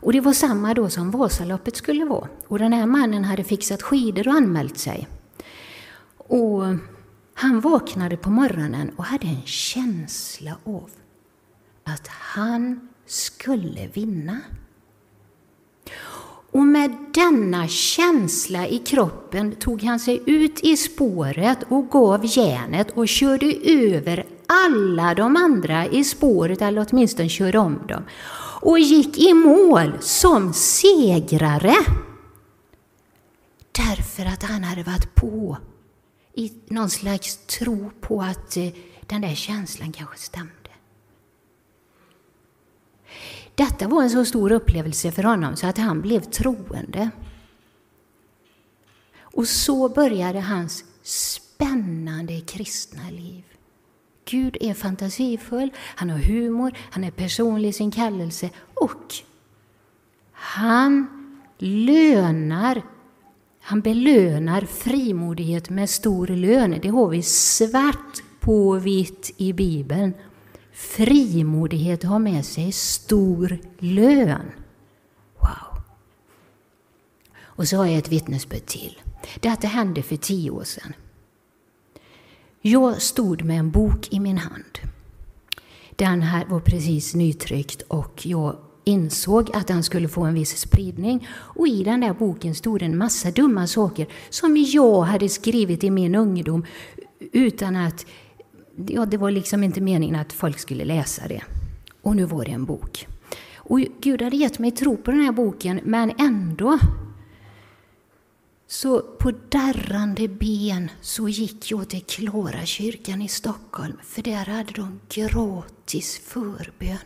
och 0.01 0.13
det 0.13 0.21
var 0.21 0.33
samma 0.33 0.73
då 0.73 0.89
som 0.89 1.11
Vasaloppet 1.11 1.75
skulle 1.75 2.05
vara. 2.05 2.27
Och 2.47 2.59
den 2.59 2.73
här 2.73 2.85
mannen 2.85 3.23
hade 3.23 3.43
fixat 3.43 3.81
skidor 3.81 4.27
och 4.27 4.33
anmält 4.33 4.77
sig. 4.77 5.07
Och 6.17 6.63
han 7.33 7.59
vaknade 7.59 8.17
på 8.17 8.29
morgonen 8.29 8.91
och 8.95 9.03
hade 9.03 9.27
en 9.27 9.45
känsla 9.45 10.57
av 10.63 10.89
att 11.83 12.07
han 12.07 12.89
skulle 13.05 13.87
vinna. 13.87 14.39
Och 16.51 16.65
med 16.65 16.95
denna 17.13 17.67
känsla 17.67 18.67
i 18.67 18.77
kroppen 18.77 19.51
tog 19.51 19.83
han 19.83 19.99
sig 19.99 20.23
ut 20.25 20.59
i 20.63 20.77
spåret 20.77 21.57
och 21.67 21.89
gav 21.89 22.21
järnet 22.23 22.91
och 22.91 23.07
körde 23.07 23.53
över 23.63 24.25
alla 24.49 25.13
de 25.13 25.35
andra 25.35 25.85
i 25.87 26.03
spåret, 26.03 26.61
eller 26.61 26.85
åtminstone 26.89 27.29
körde 27.29 27.57
om 27.57 27.87
dem, 27.87 28.03
och 28.61 28.79
gick 28.79 29.17
i 29.17 29.33
mål 29.33 29.93
som 29.99 30.53
segrare. 30.53 31.75
Därför 33.71 34.25
att 34.25 34.43
han 34.43 34.63
hade 34.63 34.83
varit 34.83 35.15
på 35.15 35.57
i 36.33 36.53
någon 36.67 36.89
slags 36.89 37.37
tro 37.37 37.91
på 38.01 38.21
att 38.21 38.57
eh, 38.57 38.69
den 39.01 39.21
där 39.21 39.35
känslan 39.35 39.91
kanske 39.91 40.17
stämde. 40.17 40.53
Detta 43.55 43.87
var 43.87 44.03
en 44.03 44.09
så 44.09 44.25
stor 44.25 44.51
upplevelse 44.51 45.11
för 45.11 45.23
honom 45.23 45.55
så 45.55 45.67
att 45.67 45.77
han 45.77 46.01
blev 46.01 46.19
troende. 46.21 47.09
Och 49.19 49.47
så 49.47 49.89
började 49.89 50.39
hans 50.39 50.85
spännande 51.03 52.41
kristna 52.41 53.09
liv. 53.09 53.43
Gud 54.29 54.57
är 54.61 54.73
fantasifull, 54.73 55.69
han 55.77 56.09
har 56.09 56.17
humor, 56.17 56.73
han 56.91 57.03
är 57.03 57.11
personlig 57.11 57.69
i 57.69 57.73
sin 57.73 57.91
kallelse 57.91 58.49
och 58.73 59.13
han 60.31 61.07
lönar 61.57 62.81
han 63.69 63.81
belönar 63.81 64.61
frimodighet 64.61 65.69
med 65.69 65.89
stor 65.89 66.27
lön. 66.27 66.79
Det 66.81 66.89
har 66.89 67.07
vi 67.07 67.21
svart 67.23 68.23
på 68.39 68.73
vitt 68.73 69.31
i 69.37 69.53
Bibeln. 69.53 70.13
Frimodighet 70.71 72.03
har 72.03 72.19
med 72.19 72.45
sig 72.45 72.71
stor 72.71 73.57
lön. 73.79 74.51
Wow! 75.39 75.81
Och 77.41 77.67
så 77.67 77.77
har 77.77 77.85
jag 77.85 77.97
ett 77.97 78.11
vittnesbörd 78.11 78.65
till. 78.65 79.01
Detta 79.39 79.67
hände 79.67 80.03
för 80.03 80.15
tio 80.15 80.51
år 80.51 80.63
sedan. 80.63 80.93
Jag 82.61 83.01
stod 83.01 83.43
med 83.43 83.59
en 83.59 83.71
bok 83.71 84.07
i 84.13 84.19
min 84.19 84.37
hand. 84.37 84.79
Den 85.95 86.21
här 86.21 86.45
var 86.45 86.59
precis 86.59 87.15
nytryckt 87.15 87.81
och 87.81 88.25
jag 88.25 88.55
insåg 88.83 89.49
att 89.53 89.67
den 89.67 89.83
skulle 89.83 90.07
få 90.07 90.23
en 90.23 90.33
viss 90.33 90.57
spridning. 90.57 91.27
Och 91.31 91.67
i 91.67 91.83
den 91.83 91.99
där 91.99 92.13
boken 92.13 92.55
stod 92.55 92.81
en 92.81 92.97
massa 92.97 93.31
dumma 93.31 93.67
saker 93.67 94.07
som 94.29 94.57
jag 94.57 95.01
hade 95.01 95.29
skrivit 95.29 95.83
i 95.83 95.89
min 95.89 96.15
ungdom 96.15 96.65
utan 97.31 97.75
att 97.75 98.05
ja, 98.87 99.05
det 99.05 99.17
var 99.17 99.31
liksom 99.31 99.63
inte 99.63 99.81
meningen 99.81 100.15
att 100.15 100.33
folk 100.33 100.59
skulle 100.59 100.85
läsa 100.85 101.27
det. 101.27 101.41
Och 102.01 102.15
nu 102.15 102.25
var 102.25 102.45
det 102.45 102.51
en 102.51 102.65
bok. 102.65 103.07
Och 103.55 103.79
Gud 104.01 104.21
hade 104.21 104.37
gett 104.37 104.59
mig 104.59 104.71
tro 104.71 104.97
på 104.97 105.11
den 105.11 105.21
här 105.21 105.31
boken, 105.31 105.79
men 105.83 106.11
ändå 106.17 106.79
så 108.71 109.01
på 109.01 109.31
darrande 109.49 110.27
ben 110.27 110.89
så 111.01 111.29
gick 111.29 111.71
jag 111.71 111.89
till 111.89 112.03
Klara 112.03 112.65
kyrkan 112.65 113.21
i 113.21 113.27
Stockholm, 113.27 113.97
för 114.03 114.21
där 114.21 114.45
hade 114.45 114.71
de 114.71 114.99
gratis 115.09 116.21
förbön. 116.23 116.97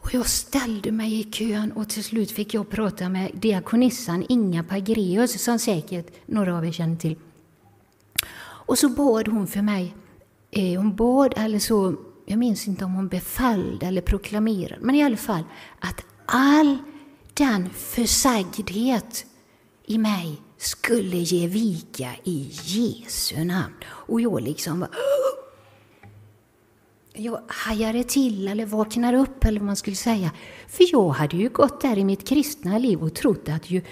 Och 0.00 0.14
jag 0.14 0.26
ställde 0.26 0.92
mig 0.92 1.20
i 1.20 1.24
kön 1.24 1.72
och 1.72 1.88
till 1.88 2.04
slut 2.04 2.30
fick 2.30 2.54
jag 2.54 2.70
prata 2.70 3.08
med 3.08 3.30
diakonissan 3.34 4.26
Inga 4.28 4.64
Pagreus, 4.64 5.42
som 5.44 5.58
säkert 5.58 6.06
några 6.26 6.58
av 6.58 6.66
er 6.66 6.72
känner 6.72 6.96
till. 6.96 7.16
Och 8.40 8.78
så 8.78 8.88
bad 8.88 9.28
hon 9.28 9.46
för 9.46 9.62
mig 9.62 9.94
eh, 10.50 10.80
hon 10.80 10.96
bad, 10.96 11.34
eller 11.36 11.58
så, 11.58 11.94
jag 12.26 12.38
minns 12.38 12.68
inte 12.68 12.84
om 12.84 12.94
hon 12.94 13.08
befallde 13.08 13.86
eller 13.86 14.02
proklamerade, 14.02 14.78
men 14.80 14.94
i 14.94 15.02
alla 15.02 15.16
fall 15.16 15.44
att 15.78 16.04
all 16.26 16.78
den 17.34 17.70
försagdhet 17.70 19.24
i 19.88 19.98
mig 19.98 20.40
skulle 20.56 21.16
ge 21.16 21.46
vika 21.46 22.10
i 22.24 22.50
Jesu 22.62 23.44
namn. 23.44 23.74
Och 23.84 24.20
jag 24.20 24.42
liksom 24.42 24.80
bara, 24.80 24.90
jag 27.12 27.40
hajade 27.46 28.04
till 28.04 28.48
eller 28.48 28.66
vaknade 28.66 29.18
upp 29.18 29.44
eller 29.44 29.60
vad 29.60 29.66
man 29.66 29.76
skulle 29.76 29.96
säga. 29.96 30.30
För 30.68 30.84
jag 30.92 31.08
hade 31.08 31.36
ju 31.36 31.48
gått 31.48 31.80
där 31.80 31.98
i 31.98 32.04
mitt 32.04 32.28
kristna 32.28 32.78
liv 32.78 33.02
och 33.02 33.14
trott 33.14 33.48
att 33.48 33.70
ju 33.70 33.82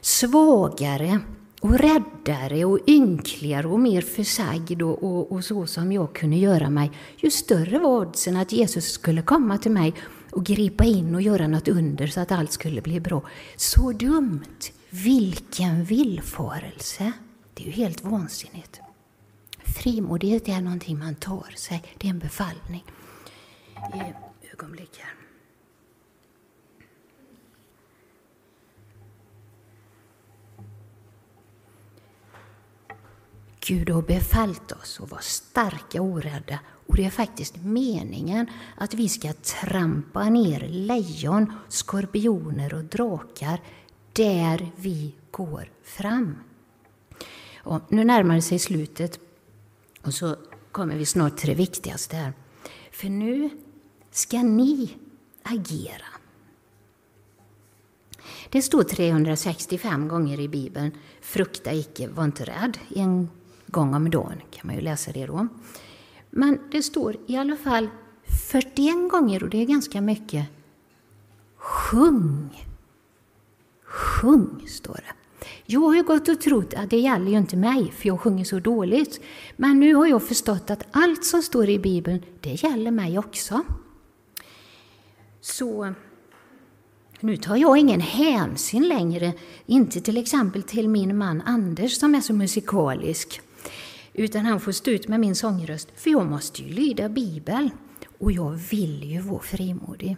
svagare 0.00 1.20
och 1.60 1.78
räddare 1.78 2.64
och 2.64 2.78
ynkligare 2.86 3.66
och 3.66 3.80
mer 3.80 4.02
försagd 4.02 4.82
och, 4.82 5.02
och, 5.02 5.32
och, 5.32 5.44
så 5.44 5.66
som 5.66 5.92
jag 5.92 6.12
kunde 6.12 6.36
göra 6.36 6.70
mig, 6.70 6.90
ju 7.16 7.30
större 7.30 7.78
var 7.78 8.00
oddsen 8.00 8.36
att 8.36 8.52
Jesus 8.52 8.92
skulle 8.92 9.22
komma 9.22 9.58
till 9.58 9.72
mig 9.72 9.94
och 10.30 10.44
gripa 10.44 10.84
in 10.84 11.14
och 11.14 11.22
göra 11.22 11.46
något 11.46 11.68
under 11.68 12.06
så 12.06 12.20
att 12.20 12.32
allt 12.32 12.52
skulle 12.52 12.80
bli 12.80 13.00
bra. 13.00 13.22
Så 13.56 13.92
dumt! 13.92 14.72
Vilken 14.90 15.84
villfarelse! 15.84 17.12
Det 17.54 17.62
är 17.62 17.66
ju 17.66 17.72
helt 17.72 18.04
vansinnigt. 18.04 18.80
Frimodighet 19.64 20.48
är 20.48 20.60
någonting 20.60 20.98
man 20.98 21.14
tar 21.14 21.52
sig, 21.56 21.82
det 21.98 22.06
är 22.06 22.10
en 22.10 22.18
befallning. 22.18 22.84
Ögonblick 24.52 24.98
här. 24.98 25.14
Gud 33.66 33.90
har 33.90 34.02
befallt 34.02 34.72
oss 34.72 35.00
att 35.02 35.10
vara 35.10 35.20
starka 35.20 36.02
och 36.02 36.08
orädda. 36.08 36.58
Och 36.86 36.96
det 36.96 37.04
är 37.04 37.10
faktiskt 37.10 37.56
meningen 37.56 38.46
att 38.76 38.94
vi 38.94 39.08
ska 39.08 39.32
trampa 39.32 40.24
ner 40.24 40.68
lejon, 40.68 41.52
skorpioner 41.68 42.74
och 42.74 42.84
drakar 42.84 43.60
där 44.12 44.70
vi 44.76 45.14
går 45.30 45.70
fram. 45.82 46.36
Och 47.56 47.80
nu 47.88 48.04
närmar 48.04 48.34
det 48.34 48.42
sig 48.42 48.58
slutet 48.58 49.20
och 50.02 50.14
så 50.14 50.36
kommer 50.72 50.96
vi 50.96 51.06
snart 51.06 51.36
till 51.36 51.48
det 51.48 51.54
viktigaste 51.54 52.16
här. 52.16 52.32
För 52.92 53.08
nu 53.08 53.50
ska 54.10 54.42
ni 54.42 54.96
agera. 55.42 56.06
Det 58.50 58.62
står 58.62 58.82
365 58.82 60.08
gånger 60.08 60.40
i 60.40 60.48
Bibeln, 60.48 60.92
frukta 61.20 61.72
icke, 61.72 62.08
var 62.08 62.24
inte 62.24 62.44
rädd. 62.44 62.78
En 62.96 63.28
gång 63.66 63.94
om 63.94 64.10
dagen 64.10 64.40
kan 64.50 64.66
man 64.66 64.76
ju 64.76 64.82
läsa 64.82 65.12
det 65.12 65.26
då. 65.26 65.48
Men 66.30 66.58
det 66.70 66.82
står 66.82 67.16
i 67.26 67.36
alla 67.36 67.56
fall 67.56 67.88
41 68.50 69.10
gånger, 69.10 69.42
och 69.42 69.50
det 69.50 69.58
är 69.58 69.66
ganska 69.66 70.00
mycket, 70.00 70.46
sjung. 71.56 72.69
Sjung, 74.20 74.64
står 74.68 74.94
det. 74.94 75.46
Jag 75.66 75.80
har 75.80 75.94
ju 75.94 76.02
gått 76.02 76.28
och 76.28 76.40
trott 76.40 76.74
att 76.74 76.90
det 76.90 76.96
gäller 76.96 77.30
ju 77.30 77.38
inte 77.38 77.56
mig, 77.56 77.92
för 77.96 78.08
jag 78.08 78.20
sjunger 78.20 78.44
så 78.44 78.60
dåligt. 78.60 79.20
Men 79.56 79.80
nu 79.80 79.94
har 79.94 80.06
jag 80.06 80.22
förstått 80.22 80.70
att 80.70 80.86
allt 80.90 81.24
som 81.24 81.42
står 81.42 81.68
i 81.68 81.78
Bibeln, 81.78 82.22
det 82.40 82.62
gäller 82.62 82.90
mig 82.90 83.18
också. 83.18 83.62
Så 85.40 85.94
nu 87.20 87.36
tar 87.36 87.56
jag 87.56 87.78
ingen 87.78 88.00
hänsyn 88.00 88.88
längre, 88.88 89.32
inte 89.66 90.00
till 90.00 90.16
exempel 90.16 90.62
till 90.62 90.88
min 90.88 91.18
man 91.18 91.40
Anders 91.40 91.96
som 91.96 92.14
är 92.14 92.20
så 92.20 92.32
musikalisk, 92.32 93.40
utan 94.12 94.46
han 94.46 94.60
får 94.60 94.72
stå 94.72 94.90
ut 94.90 95.08
med 95.08 95.20
min 95.20 95.34
sångröst, 95.34 95.88
för 95.96 96.10
jag 96.10 96.26
måste 96.26 96.62
ju 96.62 96.74
lyda 96.74 97.08
Bibeln 97.08 97.70
och 98.18 98.32
jag 98.32 98.50
vill 98.50 99.04
ju 99.04 99.20
vara 99.20 99.42
frimodig. 99.42 100.16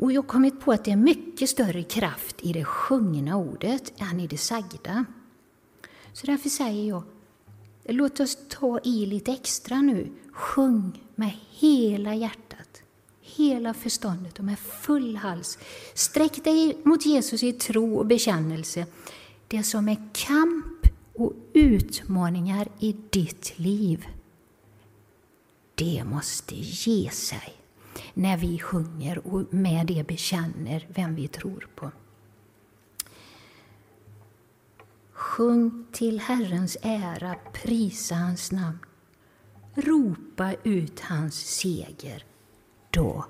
Och 0.00 0.12
jag 0.12 0.22
har 0.22 0.28
kommit 0.28 0.60
på 0.60 0.72
att 0.72 0.84
det 0.84 0.90
är 0.90 0.96
mycket 0.96 1.50
större 1.50 1.82
kraft 1.82 2.36
i 2.40 2.52
det 2.52 2.64
sjungna 2.64 3.36
ordet 3.36 3.92
än 3.98 4.20
i 4.20 4.26
det 4.26 4.38
sagda. 4.38 5.04
Så 6.12 6.26
därför 6.26 6.48
säger 6.48 6.88
jag, 6.88 7.02
låt 7.84 8.20
oss 8.20 8.38
ta 8.48 8.80
i 8.84 9.06
lite 9.06 9.32
extra 9.32 9.80
nu. 9.80 10.12
Sjung 10.32 11.02
med 11.14 11.32
hela 11.50 12.14
hjärtat, 12.14 12.82
hela 13.20 13.74
förståndet 13.74 14.38
och 14.38 14.44
med 14.44 14.58
full 14.58 15.16
hals. 15.16 15.58
Sträck 15.94 16.44
dig 16.44 16.78
mot 16.82 17.06
Jesus 17.06 17.42
i 17.42 17.52
tro 17.52 17.96
och 17.96 18.06
bekännelse. 18.06 18.86
Det 19.48 19.62
som 19.62 19.88
är 19.88 20.08
kamp 20.12 20.86
och 21.14 21.32
utmaningar 21.52 22.68
i 22.78 22.96
ditt 23.10 23.58
liv, 23.58 24.06
det 25.74 26.04
måste 26.04 26.54
ge 26.54 27.10
sig 27.10 27.59
när 28.14 28.36
vi 28.36 28.58
sjunger 28.58 29.26
och 29.26 29.54
med 29.54 29.86
det 29.86 30.06
bekänner 30.06 30.86
vem 30.88 31.14
vi 31.14 31.28
tror 31.28 31.68
på. 31.74 31.90
Sjung 35.12 35.86
till 35.92 36.20
Herrens 36.20 36.76
ära, 36.82 37.34
prisa 37.52 38.14
hans 38.14 38.52
namn. 38.52 38.78
Ropa 39.74 40.54
ut 40.62 41.00
hans 41.00 41.34
seger. 41.34 42.24
Då 42.90 43.24